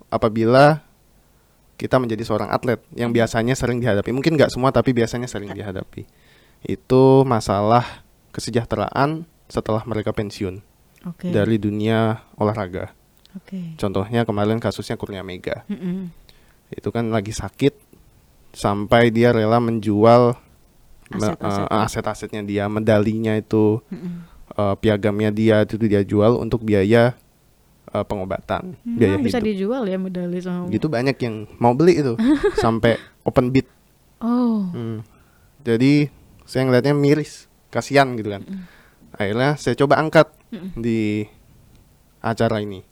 apabila 0.08 0.80
kita 1.76 2.00
menjadi 2.00 2.24
seorang 2.24 2.48
atlet 2.48 2.80
yang 2.96 3.12
biasanya 3.12 3.52
sering 3.52 3.78
dihadapi. 3.84 4.08
Mungkin 4.10 4.34
nggak 4.40 4.48
semua 4.48 4.72
tapi 4.72 4.96
biasanya 4.96 5.28
sering 5.28 5.52
dihadapi. 5.52 6.08
Itu 6.64 7.22
masalah 7.28 7.84
kesejahteraan 8.32 9.28
setelah 9.46 9.84
mereka 9.84 10.10
pensiun 10.16 10.64
Oke. 11.04 11.30
dari 11.30 11.60
dunia 11.60 12.24
olahraga. 12.40 12.96
Oke. 13.36 13.76
Contohnya 13.76 14.24
kemarin 14.24 14.56
kasusnya 14.56 14.96
Kurnia 14.96 15.20
Mega. 15.20 15.68
Mm-mm. 15.68 16.08
Itu 16.72 16.88
kan 16.90 17.12
lagi 17.12 17.30
sakit 17.30 17.85
sampai 18.56 19.10
dia 19.10 19.30
rela 19.30 19.60
menjual 19.60 20.32
me- 21.08 21.20
Aset-aset. 21.28 21.66
eh, 21.66 21.84
aset-asetnya 21.84 22.42
dia, 22.42 22.64
medalinya 22.66 23.30
itu, 23.32 23.84
Mm-mm. 23.86 24.24
eh, 24.50 24.74
piagamnya 24.76 25.28
dia 25.28 25.60
itu 25.60 25.76
dia 25.78 26.00
jual 26.00 26.34
untuk 26.36 26.62
biaya 26.62 27.12
eh, 27.86 28.02
pengobatan, 28.02 28.74
Hmm, 28.78 28.96
biaya 28.96 29.16
bisa 29.16 29.36
hidup. 29.36 29.46
dijual 29.46 29.82
ya 29.84 29.94
medali 29.96 30.40
sama. 30.40 30.66
Gitu 30.66 30.86
banyak 30.86 31.14
yang 31.18 31.46
mau 31.56 31.70
beli 31.70 32.00
itu 32.00 32.16
sampai 32.58 32.96
open 33.22 33.48
bid. 33.50 33.68
Oh. 34.18 34.66
Hmm. 34.66 35.04
Jadi 35.60 36.08
saya 36.42 36.64
ngeliatnya 36.64 36.92
miris, 36.92 37.46
kasihan 37.68 38.10
gitu 38.14 38.30
kan. 38.30 38.42
Akhirnya 39.12 39.54
saya 39.54 39.74
coba 39.74 39.96
angkat 39.96 40.28
di 40.74 41.24
acara 42.18 42.58
ini, 42.58 42.82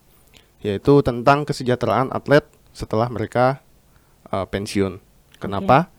yaitu 0.59 1.01
tentang 1.01 1.43
kesejahteraan 1.43 2.11
atlet 2.11 2.43
setelah 2.71 3.07
mereka 3.07 3.61
uh, 4.29 4.45
pensiun. 4.45 4.99
Kenapa? 5.45 5.93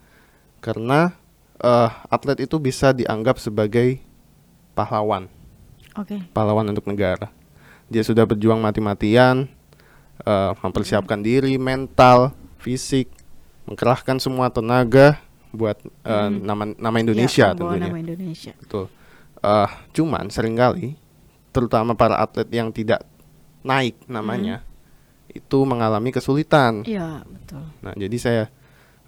Karena 0.60 1.14
uh, 1.62 1.90
atlet 2.10 2.50
itu 2.50 2.58
bisa 2.58 2.90
dianggap 2.92 3.38
sebagai 3.38 4.02
pahlawan, 4.74 5.30
Oke. 5.94 6.20
pahlawan 6.34 6.66
untuk 6.68 6.90
negara. 6.90 7.30
Dia 7.86 8.02
sudah 8.02 8.26
berjuang 8.26 8.58
mati-matian, 8.58 9.46
uh, 10.26 10.58
mempersiapkan 10.66 11.22
diri, 11.22 11.62
mental, 11.62 12.34
fisik, 12.58 13.08
mengerahkan 13.70 14.18
semua 14.18 14.50
tenaga 14.50 15.22
buat 15.54 15.78
uh, 16.04 16.28
nama 16.34 16.74
nama 16.76 16.98
Indonesia 17.00 17.54
Ya, 17.54 17.56
tentunya. 17.56 17.88
nama 17.88 18.00
Indonesia. 18.02 18.54
Betul. 18.60 18.90
Eh, 19.46 19.70
cuman 19.94 20.26
sering 20.34 20.58
kali, 20.58 20.98
terutama 21.54 21.94
para 21.94 22.18
atlet 22.18 22.50
yang 22.50 22.74
tidak 22.74 23.06
naik 23.62 23.94
namanya, 24.10 24.66
itu 25.30 25.62
mengalami 25.70 26.10
kesulitan. 26.10 26.82
Iya, 26.82 27.22
betul. 27.22 27.62
Nah, 27.86 27.94
jadi 27.94 28.18
saya 28.18 28.44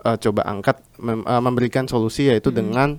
eh, 0.08 0.18
coba 0.18 0.48
angkat 0.48 0.80
mem- 0.98 1.22
eh, 1.22 1.42
memberikan 1.44 1.84
solusi 1.86 2.32
yaitu 2.32 2.48
dengan 2.50 2.96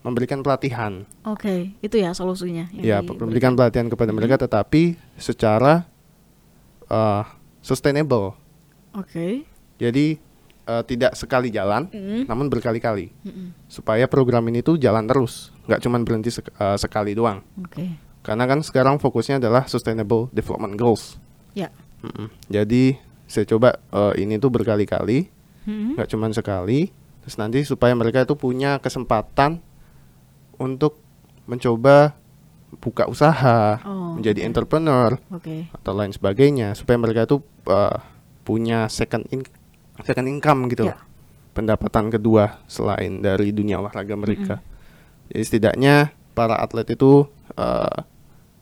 memberikan 0.00 0.40
pelatihan. 0.40 1.04
Oke, 1.22 1.76
itu 1.78 1.96
ya 1.98 2.10
solusinya. 2.10 2.70
Ya, 2.72 3.02
memberikan 3.02 3.52
pelatihan 3.52 3.86
kepada 3.86 4.08
mereka, 4.08 4.40
tetapi 4.40 4.96
secara 5.14 5.84
eh, 6.88 7.22
sustainable. 7.60 8.32
Oke. 8.96 9.44
Jadi 9.76 10.16
eh, 10.64 10.82
tidak 10.84 11.12
sekali 11.14 11.48
jalan, 11.48 11.88
Mm. 11.88 12.24
namun 12.24 12.48
berkali-kali, 12.48 13.12
Mm-mm. 13.22 13.52
supaya 13.68 14.04
program 14.04 14.44
ini 14.48 14.60
tuh 14.60 14.76
jalan 14.76 15.04
terus, 15.04 15.48
nggak 15.64 15.80
cuma 15.80 16.00
berhenti 16.00 16.30
sek- 16.30 16.52
eh, 16.52 16.76
sekali 16.76 17.12
doang. 17.12 17.44
Oke. 17.60 17.88
Karena 18.20 18.44
kan 18.44 18.60
sekarang 18.60 19.00
fokusnya 19.00 19.40
adalah 19.40 19.64
Sustainable 19.64 20.28
Development 20.30 20.76
Goals. 20.76 21.16
Ya. 21.56 21.72
Mm-mm. 22.00 22.28
Jadi 22.46 22.96
saya 23.24 23.44
coba 23.44 23.76
eh, 23.82 24.22
ini 24.22 24.36
tuh 24.36 24.48
berkali-kali, 24.48 25.28
Mm-mm. 25.68 25.94
nggak 25.94 26.08
cuma 26.08 26.32
sekali. 26.32 26.88
Terus 27.20 27.36
nanti 27.36 27.60
supaya 27.62 27.92
mereka 27.92 28.24
itu 28.24 28.32
punya 28.32 28.80
kesempatan 28.80 29.60
untuk 30.56 30.96
mencoba 31.44 32.16
buka 32.74 33.04
usaha, 33.04 33.80
Oh, 33.82 34.16
menjadi 34.16 34.42
oke. 34.42 34.48
entrepreneur 34.48 35.10
Oke. 35.28 35.68
atau 35.70 35.92
lain 35.92 36.12
sebagainya, 36.12 36.72
supaya 36.72 36.96
mereka 36.96 37.24
itu 37.24 37.40
eh, 37.66 37.96
punya 38.42 38.88
second 38.88 39.28
in 39.28 39.44
second 40.00 40.24
income 40.26 40.68
gitu, 40.68 40.84
Ya. 40.84 40.96
loh. 40.96 41.00
pendapatan 41.50 42.06
kedua 42.06 42.62
selain 42.64 43.18
dari 43.18 43.50
dunia 43.50 43.82
olahraga 43.82 44.14
mereka. 44.14 44.62
Jadi 45.26 45.42
setidaknya 45.42 46.14
para 46.32 46.54
atlet 46.54 46.86
itu 46.88 47.26
eh, 47.52 47.98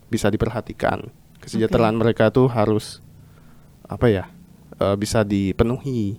bisa 0.07 0.27
diperhatikan, 0.27 1.11
kesejahteraan 1.39 1.93
mereka 1.93 2.31
tuh 2.31 2.49
harus 2.49 3.05
apa 3.85 4.07
ya 4.09 4.25
eh, 4.79 4.97
bisa 4.97 5.23
dipenuhi, 5.23 6.17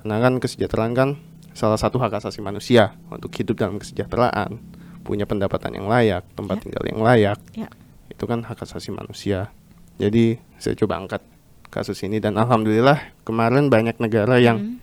karena 0.00 0.16
kan 0.16 0.40
kesejahteraan 0.40 0.96
kan 0.96 1.08
salah 1.52 1.76
satu 1.76 2.00
hak 2.00 2.16
asasi 2.16 2.40
manusia 2.40 2.96
untuk 3.12 3.28
hidup 3.36 3.60
dalam 3.60 3.76
kesejahteraan, 3.76 4.56
punya 5.04 5.28
pendapatan 5.28 5.76
yang 5.76 5.86
layak, 5.86 6.24
tempat 6.32 6.56
Ya. 6.56 6.62
tinggal 6.64 6.84
yang 6.88 7.00
layak, 7.00 7.38
Ya. 7.52 7.68
itu 8.08 8.24
kan 8.24 8.40
hak 8.40 8.64
asasi 8.64 8.88
manusia. 8.90 9.52
Jadi 10.00 10.40
saya 10.56 10.72
coba 10.72 10.96
angkat 10.96 11.20
kasus 11.68 12.00
ini 12.00 12.16
dan 12.16 12.34
alhamdulillah 12.34 12.96
kemarin 13.22 13.68
banyak 13.68 14.00
negara 14.00 14.40
yang 14.40 14.56
Mm. 14.56 14.76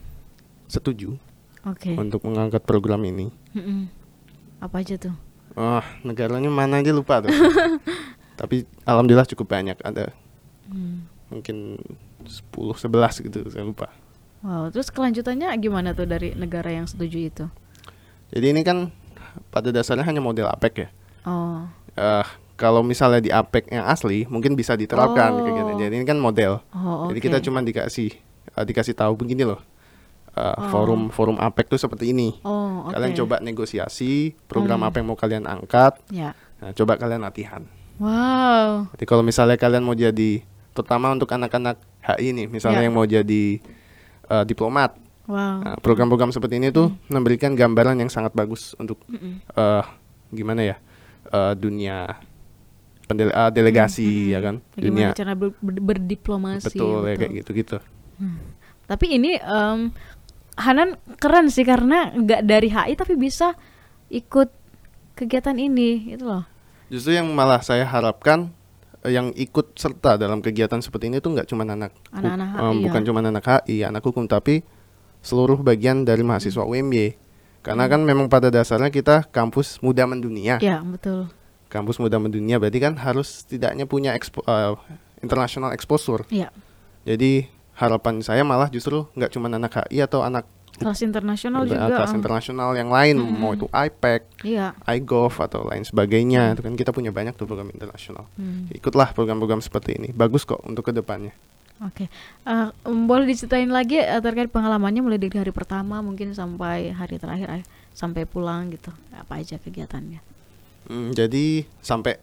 setuju 0.68 1.18
Oke. 1.66 1.98
untuk 1.98 2.22
mengangkat 2.22 2.62
program 2.62 3.02
ini. 3.02 3.34
Mm-mm. 3.58 3.90
Apa 4.62 4.86
aja 4.86 5.02
tuh? 5.02 5.18
Oh, 5.58 5.82
negaranya 6.06 6.54
mana 6.54 6.78
aja 6.78 6.94
lupa 6.94 7.26
tuh. 7.26 7.34
Tapi 8.40 8.70
alhamdulillah 8.86 9.26
cukup 9.26 9.50
banyak 9.50 9.82
ada 9.82 10.14
Hmm. 10.70 11.10
mungkin 11.34 11.80
10 12.28 12.78
11 12.78 13.24
gitu 13.24 13.42
saya 13.50 13.66
lupa. 13.66 13.90
Wow, 14.39 14.70
terus 14.70 14.88
kelanjutannya 14.88 15.50
gimana 15.58 15.91
tuh 15.91 16.06
dari 16.06 16.34
negara 16.34 16.70
yang 16.70 16.86
setuju 16.86 17.17
itu? 17.20 17.46
Jadi 18.29 18.46
ini 18.48 18.62
kan 18.62 18.94
pada 19.50 19.70
dasarnya 19.70 20.03
hanya 20.03 20.20
model 20.20 20.46
APEC 20.48 20.74
ya. 20.77 20.89
Oh. 21.24 21.65
Eh, 21.94 22.25
kalau 22.53 22.82
misalnya 22.82 23.17
di 23.17 23.29
APEC 23.29 23.70
yang 23.70 23.86
asli 23.86 24.25
mungkin 24.25 24.53
bisa 24.53 24.74
diterapkan 24.74 25.34
kayak 25.38 25.56
gitu. 25.56 25.72
Oh. 25.72 25.79
Jadi 25.79 25.94
ini 25.96 26.06
kan 26.06 26.17
model. 26.17 26.62
Oh, 26.70 27.10
Jadi 27.10 27.20
oke. 27.20 27.25
kita 27.25 27.38
cuma 27.41 27.60
dikasih 27.60 28.13
eh, 28.51 28.65
dikasih 28.65 28.94
tahu 28.94 29.13
begini 29.15 29.44
loh. 29.44 29.62
uh, 30.34 30.53
Oh. 30.53 30.70
forum 30.70 31.10
forum 31.10 31.38
APEC 31.38 31.65
tuh 31.67 31.82
seperti 31.82 32.13
ini. 32.13 32.38
Oh, 32.46 32.86
oke. 32.86 32.94
Kalian 32.94 33.17
coba 33.17 33.41
negosiasi 33.41 34.38
program 34.46 34.79
Hmm. 34.79 34.88
apa 34.88 35.01
yang 35.01 35.08
mau 35.08 35.17
kalian 35.17 35.44
angkat. 35.44 35.98
Ya. 36.10 36.38
Nah, 36.58 36.74
coba 36.74 36.94
kalian 36.94 37.25
latihan. 37.25 37.65
Wow. 37.98 38.86
Jadi 38.94 39.03
kalau 39.03 39.25
misalnya 39.25 39.58
kalian 39.58 39.82
mau 39.82 39.91
jadi 39.91 40.46
terutama 40.72 41.10
untuk 41.10 41.25
anak-anak 41.27 41.82
HI 42.06 42.29
nih, 42.32 42.46
misalnya 42.48 42.79
Ya. 42.79 42.86
yang 42.86 42.94
mau 42.94 43.03
jadi 43.03 43.58
uh, 44.28 44.44
diplomat. 44.44 44.96
Wow. 45.28 45.60
Nah, 45.60 45.76
program-program 45.78 46.32
seperti 46.32 46.56
ini 46.56 46.72
tuh 46.72 46.88
memberikan 47.08 47.52
gambaran 47.52 48.00
yang 48.00 48.08
sangat 48.08 48.32
bagus 48.32 48.72
untuk 48.78 49.04
uh, 49.54 49.84
gimana 50.30 50.64
ya? 50.64 50.76
uh, 51.28 51.52
dunia 51.52 52.16
pendele- 53.04 53.36
uh, 53.36 53.52
delegasi 53.52 54.32
ya 54.32 54.40
kan? 54.40 54.60
Hmm, 54.60 54.72
Bagaimana 54.72 54.96
Dunia 55.04 55.08
cara 55.12 55.34
ber- 55.36 55.60
ber- 55.60 55.84
berdiplomasi. 55.84 56.72
betul 56.72 57.04
ya 57.04 57.12
betul. 57.12 57.20
kayak 57.20 57.32
gitu-gitu. 57.44 57.78
Tapi 58.88 59.06
ini 59.12 59.36
em, 59.36 59.92
Hanan 60.58 60.96
keren 61.20 61.52
sih 61.52 61.62
karena 61.62 62.10
nggak 62.10 62.42
dari 62.42 62.72
HI 62.72 62.96
tapi 62.96 63.14
bisa 63.14 63.54
ikut 64.08 64.50
kegiatan 65.14 65.54
ini 65.54 66.16
itu 66.16 66.24
loh. 66.24 66.48
Justru 66.88 67.14
yang 67.14 67.28
malah 67.30 67.60
saya 67.60 67.84
harapkan 67.84 68.50
yang 69.08 69.32
ikut 69.34 69.76
serta 69.80 70.16
dalam 70.20 70.40
kegiatan 70.44 70.80
seperti 70.80 71.10
ini 71.12 71.18
tuh 71.24 71.36
nggak 71.36 71.48
cuma 71.50 71.64
anak 71.64 71.96
Anak-anak 72.12 72.48
eh, 72.48 72.62
HI, 72.62 72.84
bukan 72.88 73.02
ya. 73.02 73.06
cuma 73.08 73.20
anak 73.24 73.46
HI, 73.46 73.78
anak 73.88 74.04
hukum 74.04 74.26
tapi 74.28 74.62
seluruh 75.24 75.60
bagian 75.60 76.08
dari 76.08 76.24
mahasiswa 76.24 76.64
UMY. 76.64 77.18
Karena 77.66 77.92
kan 77.92 78.00
memang 78.00 78.32
pada 78.32 78.48
dasarnya 78.48 78.88
kita 78.88 79.28
kampus 79.28 79.84
muda 79.84 80.08
mendunia. 80.08 80.56
Ya 80.64 80.80
betul. 80.80 81.28
Kampus 81.68 82.00
muda 82.00 82.16
mendunia 82.16 82.64
berarti 82.64 82.80
kan 82.80 82.96
harus 82.96 83.44
setidaknya 83.44 83.84
punya 83.84 84.16
expo, 84.16 84.40
eh, 84.48 84.72
international 85.20 85.76
exposure. 85.76 86.24
Iya. 86.32 86.48
Jadi 87.04 87.52
harapan 87.76 88.24
saya 88.24 88.48
malah 88.48 88.72
justru 88.72 89.06
nggak 89.20 89.36
cuma 89.36 89.52
anak 89.52 89.84
HI 89.86 90.00
atau 90.08 90.24
anak 90.24 90.48
Kelas 90.78 91.02
internasional 91.02 91.66
eh, 91.66 91.74
juga. 91.74 91.90
kelas 91.98 92.14
internasional 92.14 92.70
yang 92.74 92.88
lain 92.88 93.18
mau 93.18 93.52
itu 93.52 93.66
IPEC, 93.68 94.22
Iya. 94.46 94.78
iGov 94.88 95.34
atau 95.36 95.66
lain 95.66 95.82
sebagainya. 95.82 96.54
Itu 96.54 96.62
kan 96.62 96.74
kita 96.74 96.94
punya 96.94 97.10
banyak 97.10 97.34
tuh 97.34 97.46
program 97.46 97.70
internasional. 97.70 98.30
Hmm, 98.34 98.70
Ikutlah 98.70 99.12
program-program 99.12 99.60
seperti 99.60 99.98
ini. 99.98 100.10
Bagus 100.12 100.44
kok 100.44 100.62
untuk 100.62 100.84
ke 100.84 100.94
depannya. 100.94 101.34
Oke. 101.80 102.10
Eh, 102.44 102.68
em, 102.84 103.00
boleh 103.06 103.26
diceritain 103.26 103.68
lagi 103.68 103.98
eh, 103.98 104.18
terkait 104.18 104.50
pengalamannya 104.50 105.02
mulai 105.02 105.18
dari 105.18 105.30
hari 105.32 105.50
pertama 105.50 106.02
mungkin 106.02 106.34
sampai 106.34 106.90
hari 106.90 107.18
terakhir 107.18 107.50
eh, 107.52 107.66
sampai 107.92 108.26
pulang 108.26 108.70
gitu. 108.70 108.90
Apa 109.12 109.38
aja 109.38 109.58
kegiatannya? 109.58 110.22
Hmm, 110.88 111.12
jadi 111.12 111.66
sampai 111.80 112.18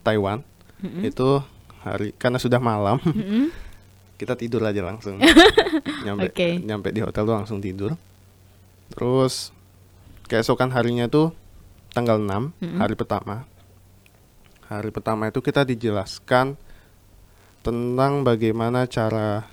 Taiwan 0.00 0.40
Mm-mm. 0.78 1.02
itu 1.04 1.42
hari 1.82 2.14
karena 2.14 2.36
sudah 2.36 2.56
malam 2.58 2.96
Mm-mm. 3.02 3.50
kita 4.18 4.34
tidur 4.34 4.66
aja 4.66 4.82
langsung. 4.82 5.22
nyampe 6.06 6.34
Oke. 6.34 6.58
nyampe 6.58 6.90
di 6.90 7.00
hotel 7.00 7.22
tuh 7.22 7.36
langsung 7.38 7.62
tidur. 7.62 7.94
Terus 8.90 9.54
keesokan 10.26 10.74
harinya 10.74 11.06
tuh 11.06 11.30
tanggal 11.94 12.18
6 12.18 12.26
Mm-mm. 12.58 12.78
hari 12.82 12.98
pertama. 12.98 13.46
Hari 14.68 14.90
pertama 14.92 15.30
itu 15.30 15.40
kita 15.40 15.64
dijelaskan 15.64 16.58
tentang 17.64 18.26
bagaimana 18.26 18.84
cara 18.90 19.46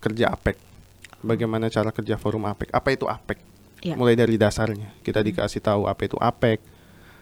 kerja 0.00 0.32
APEC. 0.32 0.56
Bagaimana 1.20 1.68
cara 1.68 1.92
kerja 1.92 2.16
forum 2.16 2.48
APEC. 2.48 2.72
Apa 2.72 2.88
itu 2.96 3.04
APEC? 3.04 3.38
Iya. 3.84 3.94
Mulai 3.98 4.16
dari 4.16 4.40
dasarnya. 4.40 4.96
Kita 5.04 5.20
dikasih 5.20 5.60
tahu 5.60 5.84
apa 5.84 6.08
itu 6.08 6.16
APEC. 6.16 6.62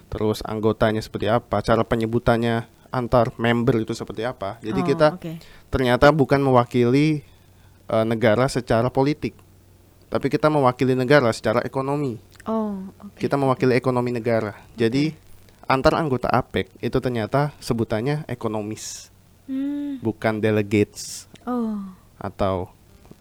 Terus 0.09 0.41
anggotanya 0.47 1.03
seperti 1.03 1.29
apa, 1.29 1.61
cara 1.61 1.83
penyebutannya 1.85 2.65
antar 2.89 3.33
member 3.37 3.79
itu 3.79 3.93
seperti 3.93 4.25
apa. 4.25 4.57
Jadi 4.61 4.81
Oh, 4.81 4.87
kita 4.87 5.09
oke. 5.15 5.33
ternyata 5.69 6.09
bukan 6.09 6.39
mewakili 6.39 7.21
eh, 7.85 8.05
negara 8.05 8.45
secara 8.47 8.89
politik, 8.89 9.33
tapi 10.09 10.29
kita 10.29 10.49
mewakili 10.49 10.93
negara 10.93 11.33
secara 11.33 11.61
ekonomi. 11.61 12.21
Oh, 12.45 12.85
oke. 12.99 13.17
Kita 13.17 13.37
mewakili 13.37 13.73
ekonomi 13.73 14.11
negara. 14.11 14.57
Jadi 14.73 15.13
antar 15.65 15.97
anggota 15.97 16.29
APEC 16.29 16.69
itu 16.79 16.97
ternyata 16.99 17.53
sebutannya 17.59 18.25
ekonomis, 18.25 19.13
Hmm, 19.45 19.97
bukan 19.99 20.37
delegates 20.39 21.25
Oh. 21.45 21.81
atau 22.17 22.69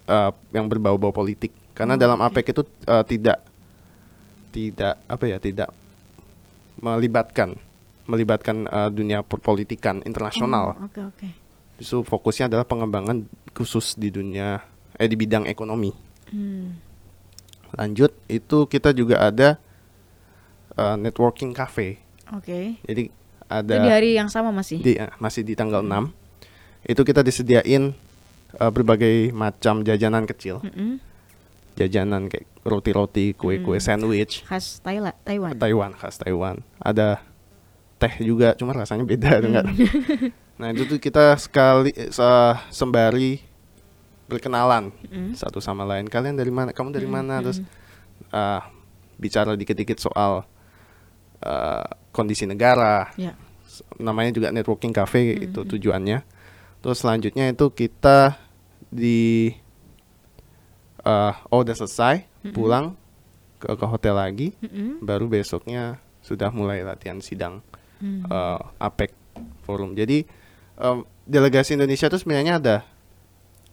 eh, 0.04 0.32
yang 0.52 0.68
berbau-bau 0.68 1.12
politik. 1.12 1.52
Karena 1.72 1.94
Oh, 1.94 2.00
dalam. 2.00 2.20
APEC 2.20 2.52
itu 2.52 2.64
eh, 2.84 3.04
tidak 3.06 3.40
tidak 4.50 4.96
apa 5.06 5.26
ya 5.28 5.38
tidak 5.38 5.70
melibatkan 6.78 7.58
melibatkan 8.08 8.66
eh, 8.66 8.90
dunia 8.90 9.22
perpolitikan 9.22 10.02
internasional. 10.02 10.74
Oh, 10.74 10.88
Oke, 10.88 11.02
oke. 11.04 11.28
Justru 11.78 12.02
fokusnya 12.02 12.48
adalah 12.48 12.66
pengembangan 12.66 13.28
khusus 13.54 13.94
di 13.94 14.10
dunia 14.10 14.64
eh 14.94 15.06
di 15.06 15.14
bidang 15.14 15.46
ekonomi. 15.46 15.94
Hmm. 16.28 16.74
Lanjut 17.70 18.16
itu 18.26 18.66
kita 18.66 18.90
juga 18.92 19.22
ada 19.22 19.60
eh, 20.74 20.96
networking 20.98 21.52
cafe. 21.52 22.02
Oke. 22.34 22.80
Jadi 22.82 23.04
Itu 23.08 23.16
ada 23.48 23.76
di 23.78 23.88
hari 23.88 24.12
yang 24.16 24.28
sama 24.28 24.50
masih. 24.50 24.80
di 24.80 24.96
eh, 24.96 25.12
masih 25.18 25.44
di 25.44 25.54
tanggal 25.54 25.80
6. 25.80 26.12
Itu 26.84 27.04
kita 27.04 27.22
disediain 27.22 27.94
eh, 28.54 28.72
berbagai 28.72 29.30
macam 29.32 29.84
jajanan 29.84 30.26
kecil. 30.26 30.64
Mm-mm. 30.64 30.98
Jajanan 31.78 32.26
kayak 32.26 32.50
roti-roti, 32.66 33.32
kue-kue 33.32 33.78
Hmm. 33.78 33.86
sandwich 34.02 34.42
Khas 34.44 34.82
Thailand, 34.82 35.14
Taiwan. 35.22 35.54
Taiwan 35.56 35.92
khas 35.94 36.18
Taiwan. 36.18 36.66
Ada 36.82 37.22
teh 37.98 38.14
juga, 38.20 38.54
cuma 38.54 38.72
rasanya 38.72 39.04
beda 39.04 39.42
enggak. 39.42 39.66
Hmm. 39.68 40.30
Nah, 40.58 40.74
itu 40.74 40.90
tuh 40.90 40.98
kita 40.98 41.38
sekali 41.38 41.94
eh, 41.94 42.10
se- 42.10 42.60
sembari 42.74 43.38
berkenalan 44.26 44.90
Mm. 45.06 45.38
satu 45.38 45.62
sama 45.62 45.86
lain. 45.86 46.06
Kalian 46.06 46.34
dari 46.34 46.50
mana? 46.50 46.74
Kamu 46.74 46.90
dari 46.90 47.06
Mm, 47.06 47.14
mana? 47.14 47.36
Terus 47.40 47.62
mm. 47.62 47.70
ah, 48.34 48.66
bicara 49.16 49.54
dikit-dikit 49.54 50.02
soal 50.02 50.50
eh, 51.40 51.86
kondisi 52.10 52.50
negara. 52.50 53.14
S- 53.70 53.86
Namanya 53.98 54.34
juga 54.34 54.50
networking 54.50 54.90
cafe 54.90 55.38
Mm, 55.38 55.46
itu 55.46 55.60
mm. 55.62 55.70
tujuannya. 55.70 56.20
Terus 56.82 56.98
selanjutnya 56.98 57.54
itu 57.54 57.66
kita 57.70 58.42
di 58.90 59.54
eh, 61.04 61.34
oh 61.48 61.62
udah 61.62 61.76
selesai 61.76 62.26
pulang 62.50 62.98
ke 63.58 63.70
ke 63.70 63.86
hotel 63.86 64.16
lagi 64.16 64.58
baru 65.00 65.26
besoknya 65.26 65.98
sudah 66.22 66.50
mulai 66.50 66.82
latihan 66.82 67.18
sidang 67.18 67.62
Hmm. 67.98 68.24
eh, 68.24 68.60
APEC 68.80 69.12
forum. 69.62 69.94
Jadi 69.94 70.24
em, 70.76 70.98
delegasi 71.24 71.74
Indonesia 71.74 72.08
itu 72.08 72.18
sebenarnya 72.18 72.58
ada 72.58 72.78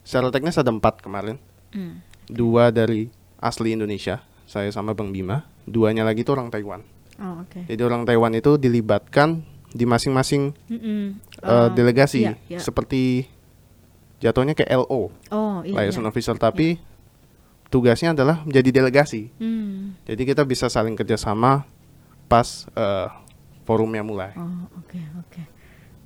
secara 0.01 0.29
teknis 0.29 0.57
ada 0.57 0.69
empat 0.69 1.01
kemarin, 1.01 1.37
Hmm. 1.71 2.01
dua 2.27 2.69
dari 2.69 3.09
asli 3.37 3.73
Indonesia, 3.73 4.23
saya 4.45 4.69
sama 4.69 4.93
Bang 4.93 5.11
Bima, 5.11 5.43
duanya 5.65 6.03
lagi 6.03 6.23
itu 6.23 6.31
orang 6.31 6.49
Taiwan. 6.49 6.81
Oh, 7.17 7.41
oke. 7.41 7.65
Jadi 7.65 7.81
orang 7.81 8.03
Taiwan 8.05 8.33
itu 8.33 8.57
dilibatkan 8.57 9.43
di 9.71 9.85
masing-masing 9.85 10.55
Mm-mm. 10.67 11.19
eh, 11.39 11.47
Eh, 11.47 11.69
delegasi, 11.73 12.25
iya, 12.25 12.35
iya. 12.49 12.59
seperti 12.59 13.27
jatuhnya 14.19 14.55
kayak 14.55 14.71
LO, 14.81 15.11
Oh, 15.31 15.61
iya. 15.63 15.85
liaison 15.85 16.03
iya. 16.03 16.11
officer, 16.11 16.35
tapi 16.35 16.79
tugasnya 17.69 18.15
adalah 18.15 18.41
menjadi 18.43 18.71
delegasi. 18.73 19.35
Hmm. 19.37 19.99
Jadi 20.07 20.23
kita 20.25 20.43
bisa 20.43 20.67
saling 20.69 20.95
kerjasama 20.95 21.67
pas 22.25 22.67
eh, 22.71 23.09
forumnya 23.65 24.05
mulai. 24.05 24.33
Oh, 24.37 24.69
oke, 24.81 25.01
oke. 25.21 25.43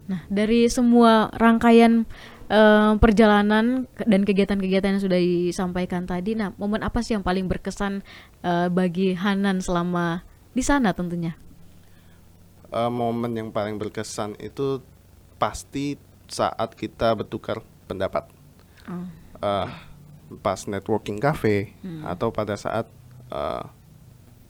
Nah, 0.08 0.24
dari 0.32 0.64
semua 0.72 1.28
rangkaian 1.36 2.08
eh, 2.48 2.92
perjalanan 2.96 3.84
dan 4.08 4.20
kegiatan-kegiatan 4.24 4.96
yang 4.96 5.04
sudah 5.04 5.20
disampaikan 5.20 6.08
tadi, 6.08 6.32
nah, 6.32 6.56
momen 6.56 6.80
apa 6.80 7.04
sih 7.04 7.12
yang 7.12 7.22
paling 7.26 7.44
berkesan 7.44 8.00
eh, 8.40 8.68
bagi 8.72 9.12
Hanan 9.12 9.60
selama 9.60 10.24
di 10.56 10.64
sana 10.64 10.96
tentunya? 10.96 11.36
Eh, 12.72 12.90
momen 12.92 13.32
yang 13.36 13.48
paling 13.52 13.76
berkesan 13.76 14.36
itu 14.40 14.80
pasti 15.36 15.96
saat 16.28 16.72
kita 16.76 17.12
bertukar 17.16 17.60
pendapat. 17.88 18.28
Oh, 18.88 19.04
Eh, 19.38 19.68
pas 20.44 20.60
networking 20.68 21.16
cafe 21.16 21.72
Hmm. 21.80 22.04
atau 22.04 22.28
pada 22.28 22.52
saat 22.58 22.88
eh, 23.28 23.64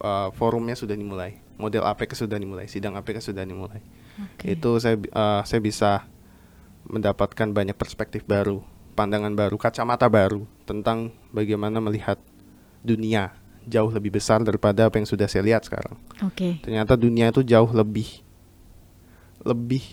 eh, 0.03 0.29
forumnya 0.35 0.75
sudah 0.75 0.95
dimulai, 0.95 1.39
model 1.59 1.85
APK 1.85 2.15
sudah 2.15 2.39
dimulai, 2.39 2.71
sidang 2.71 2.95
APK 2.95 3.21
sudah 3.21 3.43
dimulai. 3.43 3.83
oke. 4.17 4.47
Itu 4.47 4.79
saya 4.79 4.97
eh, 4.97 5.43
saya 5.45 5.61
bisa 5.61 6.07
mendapatkan 6.89 7.53
banyak 7.53 7.77
perspektif 7.77 8.25
baru, 8.25 8.65
pandangan 8.95 9.35
baru, 9.35 9.59
kacamata 9.61 10.09
baru 10.09 10.47
tentang 10.65 11.13
bagaimana 11.35 11.83
melihat 11.83 12.17
dunia 12.81 13.35
jauh 13.69 13.93
lebih 13.93 14.17
besar 14.17 14.41
daripada 14.41 14.89
apa 14.89 14.97
yang 14.97 15.05
sudah 15.05 15.29
saya 15.29 15.45
lihat 15.45 15.69
sekarang. 15.69 15.99
Oke. 16.25 16.63
Ternyata 16.65 16.97
dunia 16.97 17.29
itu 17.29 17.45
jauh 17.45 17.69
lebih 17.69 18.25
lebih 19.45 19.85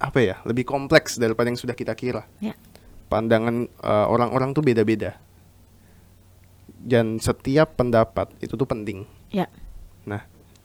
apa 0.00 0.20
ya, 0.22 0.36
lebih 0.48 0.64
kompleks 0.64 1.20
daripada 1.20 1.52
yang 1.52 1.60
sudah 1.60 1.76
kita 1.76 1.92
kira. 1.92 2.24
Ya. 2.40 2.56
Pandangan 3.12 3.68
eh, 3.68 4.06
orang-orang 4.08 4.56
tuh 4.56 4.64
beda-beda. 4.64 5.18
Dan 6.86 7.18
setiap 7.18 7.74
pendapat 7.74 8.30
itu 8.38 8.54
tuh 8.54 8.66
penting. 8.66 9.04
Ya. 9.34 9.50
Nah, 9.50 9.65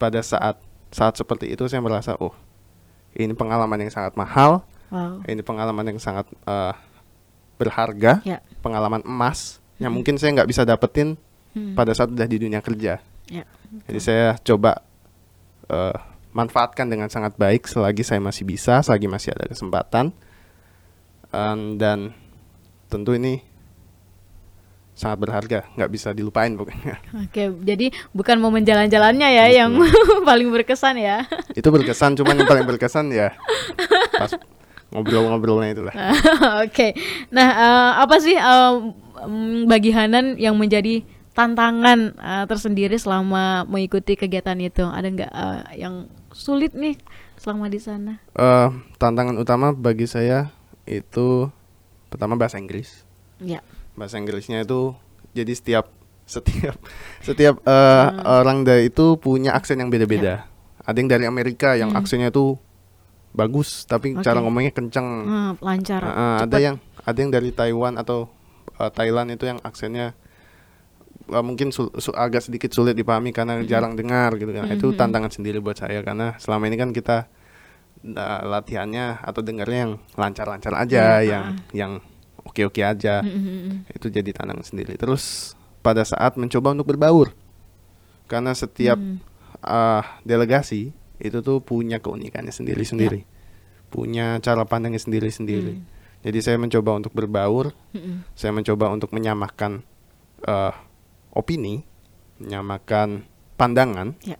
pada 0.02 0.18
saat 0.26 0.58
saat 0.90 1.14
seperti 1.14 1.54
itu 1.54 1.70
saya 1.70 1.78
merasa, 1.80 2.18
oh, 2.18 2.34
ini 3.14 3.38
pengalaman 3.38 3.78
yang 3.78 3.94
sangat 3.94 4.18
mahal, 4.18 4.66
Wow. 4.92 5.24
ini 5.24 5.40
pengalaman 5.40 5.86
yang 5.88 6.00
sangat 6.02 6.26
eh, 6.44 6.74
berharga, 7.56 8.20
Ya. 8.26 8.42
pengalaman 8.60 9.06
emas 9.06 9.62
yang 9.78 9.94
mungkin 9.94 10.18
saya 10.18 10.34
nggak 10.34 10.50
bisa 10.50 10.66
dapetin 10.66 11.16
Hmm. 11.52 11.76
pada 11.76 11.92
saat 11.92 12.08
udah 12.08 12.28
di 12.28 12.40
dunia 12.40 12.60
kerja. 12.64 13.04
Ya. 13.28 13.44
Jadi 13.88 14.00
saya 14.02 14.36
coba 14.42 14.82
eh, 15.72 15.96
manfaatkan 16.32 16.88
dengan 16.88 17.08
sangat 17.08 17.36
baik 17.36 17.68
selagi 17.68 18.04
saya 18.04 18.20
masih 18.20 18.44
bisa, 18.44 18.80
selagi 18.84 19.08
masih 19.08 19.32
ada 19.32 19.48
kesempatan. 19.48 20.12
Em, 21.32 21.80
dan 21.80 22.12
tentu 22.88 23.16
ini 23.16 23.40
sangat 25.02 25.18
berharga, 25.18 25.60
nggak 25.74 25.90
bisa 25.90 26.14
dilupain 26.14 26.54
pokoknya. 26.54 27.02
Oke, 27.26 27.50
jadi 27.66 27.90
bukan 28.14 28.38
momen 28.38 28.62
jalan-jalannya 28.62 29.30
ya 29.34 29.46
yang 29.50 29.74
paling 30.30 30.54
berkesan 30.54 31.02
ya. 31.02 31.26
Itu 31.58 31.74
berkesan, 31.74 32.14
cuman 32.22 32.38
yang 32.38 32.50
paling 32.50 32.70
berkesan 32.70 33.10
ya 33.10 33.34
pas 34.22 34.38
ngobrol-ngobrolnya 34.94 35.70
itulah. 35.74 35.94
Oke, 36.68 36.94
nah 37.34 37.50
eh, 37.50 37.92
apa 38.06 38.16
sih 38.22 38.38
eh, 38.38 38.74
mm, 39.26 39.66
bagi 39.66 39.90
Hanan 39.90 40.38
yang 40.38 40.54
menjadi 40.54 41.02
tantangan 41.34 42.14
eh, 42.14 42.46
tersendiri 42.46 42.94
selama 43.02 43.66
mengikuti 43.66 44.14
kegiatan 44.14 44.60
itu? 44.62 44.86
Ada 44.86 45.08
nggak 45.10 45.32
eh, 45.34 45.62
yang 45.82 46.06
sulit 46.30 46.78
nih 46.78 46.94
selama 47.42 47.74
di 47.74 47.80
sana? 47.82 48.22
Eh, 48.38 48.70
tantangan 49.02 49.34
utama 49.42 49.74
bagi 49.74 50.06
saya 50.06 50.54
itu 50.86 51.50
pertama 52.14 52.38
bahasa 52.38 52.62
Inggris. 52.62 53.08
Ya, 53.42 53.66
bahasa 54.02 54.18
Inggrisnya 54.18 54.66
itu 54.66 54.98
jadi 55.38 55.54
setiap 55.54 55.86
setiap 56.26 56.74
setiap 57.28 57.62
eh, 57.62 58.08
orang 58.26 58.66
dari 58.66 58.90
itu 58.90 59.22
punya 59.22 59.54
aksen 59.54 59.78
yang 59.78 59.94
beda-beda. 59.94 60.50
Ada 60.82 60.98
yang 60.98 61.10
dari 61.14 61.26
Amerika 61.30 61.78
yang 61.78 61.94
aksennya 61.94 62.34
itu 62.34 62.58
bagus 63.32 63.86
tapi 63.86 64.18
Oke. 64.18 64.26
cara 64.26 64.42
ngomongnya 64.42 64.74
kenceng. 64.74 65.06
Hmm, 65.06 65.52
lancar. 65.62 66.02
Eh, 66.02 66.10
eh, 66.10 66.36
ada 66.50 66.58
yang 66.58 66.76
ada 67.06 67.18
yang 67.22 67.30
dari 67.30 67.54
Taiwan 67.54 67.96
atau 67.96 68.26
eh, 68.76 68.90
Thailand 68.90 69.30
itu 69.32 69.46
yang 69.46 69.62
aksennya 69.62 70.18
eh, 71.30 71.44
mungkin 71.46 71.70
sul- 71.70 71.94
su- 71.96 72.18
agak 72.18 72.50
sedikit 72.50 72.74
sulit 72.74 72.98
dipahami 72.98 73.30
karena 73.30 73.62
jarang 73.62 73.94
dengar 73.94 74.34
gitu 74.36 74.50
kan. 74.52 74.66
Itu 74.74 74.98
tantangan 74.98 75.30
sendiri 75.30 75.62
buat 75.62 75.78
saya 75.78 76.02
karena 76.02 76.34
selama 76.42 76.66
ini 76.66 76.76
kan 76.76 76.90
kita 76.92 77.30
eh, 78.04 78.42
latihannya 78.50 79.22
atau 79.22 79.42
dengarnya 79.46 79.80
yang 79.86 79.94
lancar-lancar 80.18 80.74
aja, 80.74 81.22
Iya, 81.22 81.30
yang 81.30 81.46
yang 81.72 81.92
oke-oke 82.46 82.82
aja 82.82 83.22
Mm, 83.22 83.32
mm, 83.32 83.42
mm. 83.42 83.78
itu 83.98 84.08
jadi 84.10 84.30
tantangan 84.34 84.66
sendiri. 84.66 84.94
Terus 84.98 85.54
pada 85.82 86.06
saat 86.06 86.38
mencoba 86.38 86.74
untuk 86.74 86.94
berbaur, 86.94 87.34
karena 88.30 88.54
setiap 88.54 88.98
Hmm. 88.98 89.18
ah, 89.62 90.22
delegasi 90.22 90.94
itu 91.22 91.38
tuh 91.42 91.62
punya 91.62 92.02
keunikannya 92.02 92.54
sendiri-sendiri, 92.54 93.26
punya 93.90 94.42
cara 94.42 94.66
pandangnya 94.66 95.02
sendiri-sendiri. 95.02 95.74
Hmm. 95.78 95.86
Jadi 96.22 96.38
saya 96.42 96.58
mencoba 96.62 97.02
untuk 97.02 97.14
berbaur, 97.18 97.74
Mm-mm. 97.98 98.30
saya 98.38 98.54
mencoba 98.54 98.94
untuk 98.94 99.10
menyamakan 99.10 99.82
eh, 100.42 100.74
opini, 101.34 101.86
menyamakan 102.42 103.26
pandangan, 103.58 104.18
Ya. 104.26 104.38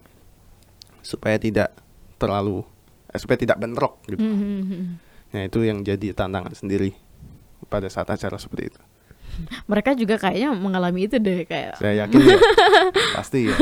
supaya 1.02 1.38
tidak 1.38 1.74
terlalu, 2.18 2.66
eh, 3.10 3.18
supaya 3.22 3.38
tidak 3.38 3.58
bentrok 3.62 4.02
gitu. 4.06 4.22
Mm, 4.22 4.38
mm, 4.38 4.62
mm. 4.66 4.86
Nah 5.34 5.42
itu 5.46 5.60
yang 5.66 5.82
jadi 5.82 6.14
tantangan 6.14 6.54
sendiri 6.54 6.94
pada 7.72 7.88
saat 7.88 8.12
acara 8.12 8.36
seperti 8.36 8.76
itu. 8.76 8.82
Mereka 9.66 9.96
juga 9.96 10.20
kayaknya 10.20 10.52
mengalami 10.52 11.08
itu 11.08 11.16
deh 11.16 11.48
kayak 11.48 11.80
Saya 11.80 12.04
yakin 12.04 12.20
ya, 12.20 12.36
pasti 13.18 13.48
ya. 13.48 13.56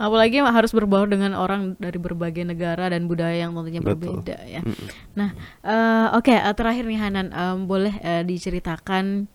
apalagi 0.00 0.40
harus 0.40 0.72
berbaur 0.72 1.04
dengan 1.04 1.36
orang 1.36 1.76
dari 1.76 2.00
berbagai 2.00 2.48
negara 2.48 2.88
dan 2.88 3.04
budaya 3.06 3.44
yang 3.44 3.52
tentunya 3.52 3.84
Betul. 3.84 4.24
berbeda 4.24 4.40
ya. 4.48 4.64
Mm-mm. 4.64 4.88
Nah, 5.12 5.30
eh, 5.62 6.06
oke 6.16 6.32
eh, 6.32 6.54
terakhir 6.56 6.88
nih 6.88 6.96
Hanan 6.98 7.28
em, 7.28 7.58
boleh 7.68 7.92
eh, 8.00 8.24
diceritakan 8.24 9.28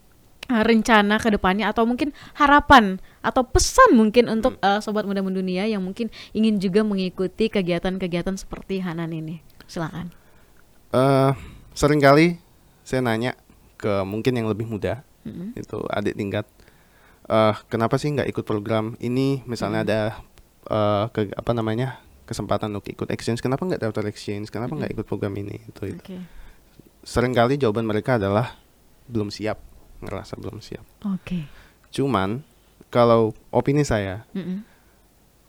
eh, 0.49 0.63
rencana 0.65 1.21
ke 1.21 1.29
depannya 1.29 1.69
atau 1.69 1.85
mungkin 1.85 2.09
harapan 2.35 2.97
atau 3.21 3.45
pesan 3.45 3.93
mungkin 3.93 4.33
untuk 4.33 4.57
eh, 4.57 4.81
sobat 4.81 5.05
muda 5.05 5.21
mendunia 5.21 5.69
yang 5.69 5.85
mungkin 5.85 6.09
ingin 6.33 6.57
juga 6.57 6.81
mengikuti 6.81 7.53
kegiatan-kegiatan 7.53 8.33
seperti 8.33 8.81
Hanan 8.81 9.13
ini. 9.13 9.45
Silakan. 9.69 10.09
eh 10.89 11.31
sering 11.77 12.01
kali 12.01 12.41
saya 12.81 13.05
nanya 13.05 13.37
ke 13.77 14.01
mungkin 14.03 14.33
yang 14.33 14.49
lebih 14.49 14.65
muda, 14.65 15.05
Mm-mm. 15.23 15.53
itu 15.53 15.77
adik 15.87 16.13
tingkat, 16.13 16.45
eh 17.25 17.55
kenapa 17.67 17.95
sih 17.95 18.09
nggak 18.09 18.27
ikut 18.27 18.43
program 18.43 18.97
ini? 18.97 19.45
Misalnya 19.45 19.85
ada 19.85 19.99
eh 20.65 21.05
ke 21.09 21.31
apa 21.31 21.51
namanya 21.53 22.01
kesempatan 22.25 22.73
untuk 22.73 22.91
ikut 22.91 23.07
exchange, 23.07 23.39
kenapa 23.39 23.63
nggak 23.63 23.79
daftar 23.79 24.03
exchange? 24.05 24.49
Kenapa 24.49 24.73
nggak 24.73 24.91
ikut 24.91 25.05
program 25.05 25.31
ini? 25.33 25.61
Itu 25.63 25.87
itu. 25.87 26.01
Oke. 26.01 26.17
Seringkali 27.01 27.55
jawaban 27.55 27.87
mereka 27.87 28.19
adalah 28.19 28.59
belum 29.07 29.31
siap, 29.31 29.61
ngerasa 30.01 30.35
belum 30.35 30.59
siap. 30.59 30.83
Oke. 31.07 31.47
Cuman 31.87 32.43
kalau 32.89 33.31
opini 33.47 33.81
saya 33.81 34.27
Mm-mm. 34.33 34.67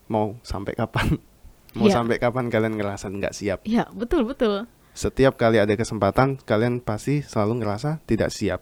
mau 0.07 0.39
sampai 0.41 0.73
kapan? 0.73 1.17
Mau 1.69 1.85
Iya. 1.85 2.01
sampai 2.01 2.17
kapan 2.17 2.49
kalian 2.49 2.81
ngerasa 2.81 3.13
nggak 3.13 3.29
siap? 3.29 3.61
Ya, 3.61 3.85
betul 3.93 4.25
betul. 4.25 4.65
Setiap 4.99 5.39
kali 5.39 5.55
ada 5.55 5.71
kesempatan, 5.71 6.35
kalian 6.43 6.83
pasti 6.83 7.23
selalu 7.23 7.63
ngerasa 7.63 8.03
tidak 8.03 8.35
siap. 8.35 8.59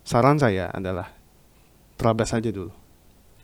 Saran 0.00 0.40
saya 0.40 0.72
adalah 0.72 1.12
terabas 2.00 2.32
aja 2.32 2.48
dulu, 2.48 2.72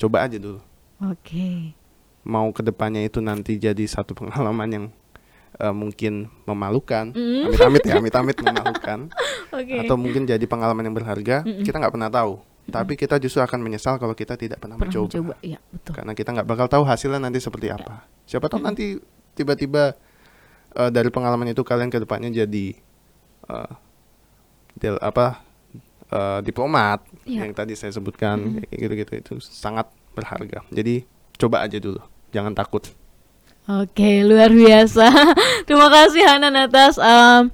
coba 0.01 0.25
aja 0.25 0.41
dulu. 0.41 0.65
Oke. 1.05 1.77
Mau 2.25 2.49
ke 2.57 2.65
depannya 2.65 3.05
itu 3.05 3.21
nanti 3.21 3.61
jadi 3.61 3.85
satu 3.85 4.17
pengalaman 4.17 4.69
yang 4.73 4.85
eh, 5.55 5.77
mungkin 5.77 6.33
memalukan, 6.49 7.13
Mm. 7.13 7.53
amit-amit 7.53 7.83
ya, 7.85 7.95
amit-amit 8.01 8.37
memalukan, 8.41 9.13
Oke. 9.53 9.77
atau 9.85 10.01
mungkin 10.01 10.25
jadi 10.25 10.41
pengalaman 10.49 10.89
yang 10.89 10.97
berharga, 10.97 11.45
Mm-mm. 11.45 11.63
kita 11.63 11.77
nggak 11.79 11.93
pernah 11.93 12.09
tahu. 12.09 12.41
Tapi 12.65 12.97
kita 12.97 13.21
justru 13.21 13.39
akan 13.39 13.61
menyesal 13.61 14.01
kalau 14.01 14.17
kita 14.17 14.41
tidak 14.41 14.57
pernah, 14.57 14.81
Pernah 14.81 14.89
mencoba. 14.89 15.13
mencoba. 15.21 15.35
Ya, 15.45 15.61
betul. 15.69 15.93
karena 15.93 16.13
kita 16.17 16.33
nggak 16.33 16.49
bakal 16.49 16.67
tahu 16.67 16.83
hasilnya 16.89 17.21
nanti 17.21 17.45
seperti 17.45 17.69
apa. 17.69 18.09
Siapa 18.25 18.49
tahu 18.49 18.65
nanti 18.65 18.97
tiba-tiba 19.37 19.93
eh, 20.75 20.91
dari 20.91 21.09
pengalaman 21.09 21.51
itu 21.51 21.63
kalian 21.63 21.89
ke 21.89 21.99
depannya 21.99 22.31
jadi 22.31 22.67
eh, 23.49 23.73
del 24.75 24.99
apa 24.99 25.41
eh, 26.11 26.41
diplomat 26.43 27.03
Iya. 27.25 27.49
yang 27.49 27.57
tadi 27.57 27.73
saya 27.73 27.89
sebutkan 27.89 28.61
kayak 28.69 28.79
gitu-gitu 28.85 29.13
itu 29.17 29.35
sangat 29.41 29.89
berharga. 30.13 30.61
Jadi 30.69 31.09
coba 31.35 31.65
aja 31.65 31.81
dulu, 31.81 32.05
jangan 32.31 32.53
takut. 32.53 32.85
Oke, 33.65 34.21
luar 34.21 34.53
biasa. 34.53 35.09
Terima 35.67 35.89
kasih 35.89 36.21
Hanan 36.21 36.53
atas 36.53 37.01
em, 37.01 37.49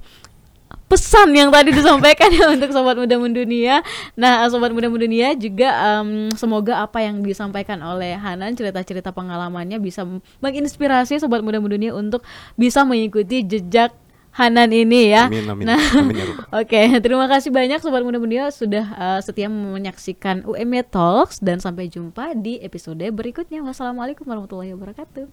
pesan 0.91 1.31
yang 1.31 1.47
tadi 1.47 1.71
disampaikan 1.71 2.27
ya 2.27 2.51
untuk 2.59 2.75
sobat 2.75 2.99
muda 2.99 3.15
mendunia. 3.15 3.79
Nah, 4.19 4.43
sobat 4.51 4.75
muda 4.75 4.91
mendunia 4.91 5.31
juga 5.39 5.71
em, 5.71 6.27
semoga 6.35 6.83
apa 6.83 6.99
yang 6.99 7.23
disampaikan 7.23 7.79
oleh 7.79 8.19
Hanan 8.19 8.51
cerita-cerita 8.59 9.15
pengalamannya 9.15 9.79
bisa 9.79 10.03
menginspirasi 10.43 11.23
sobat 11.23 11.39
muda 11.39 11.63
mendunia 11.63 11.95
untuk 11.95 12.27
bisa 12.59 12.83
mengikuti 12.83 13.39
jejak 13.47 13.95
Hanan 14.31 14.71
ini 14.71 15.11
ya. 15.11 15.27
Amin 15.27 15.43
amin. 15.47 15.67
Nah, 15.67 15.79
amin 15.95 16.15
ya. 16.15 16.25
Oke, 16.63 16.79
terima 17.03 17.27
kasih 17.31 17.51
banyak 17.51 17.79
sobat 17.83 18.03
muda 18.03 18.19
mendunia 18.19 18.51
sudah 18.51 18.85
eh, 18.91 19.19
setia 19.23 19.47
menyaksikan 19.47 20.43
UMY 20.43 20.87
Talks 20.87 21.39
dan 21.39 21.63
sampai 21.63 21.87
jumpa 21.87 22.35
di 22.35 22.59
episode 22.63 23.03
berikutnya. 23.11 23.63
Wassalamualaikum 23.63 24.27
warahmatullahi 24.27 24.75
wabarakatuh. 24.75 25.31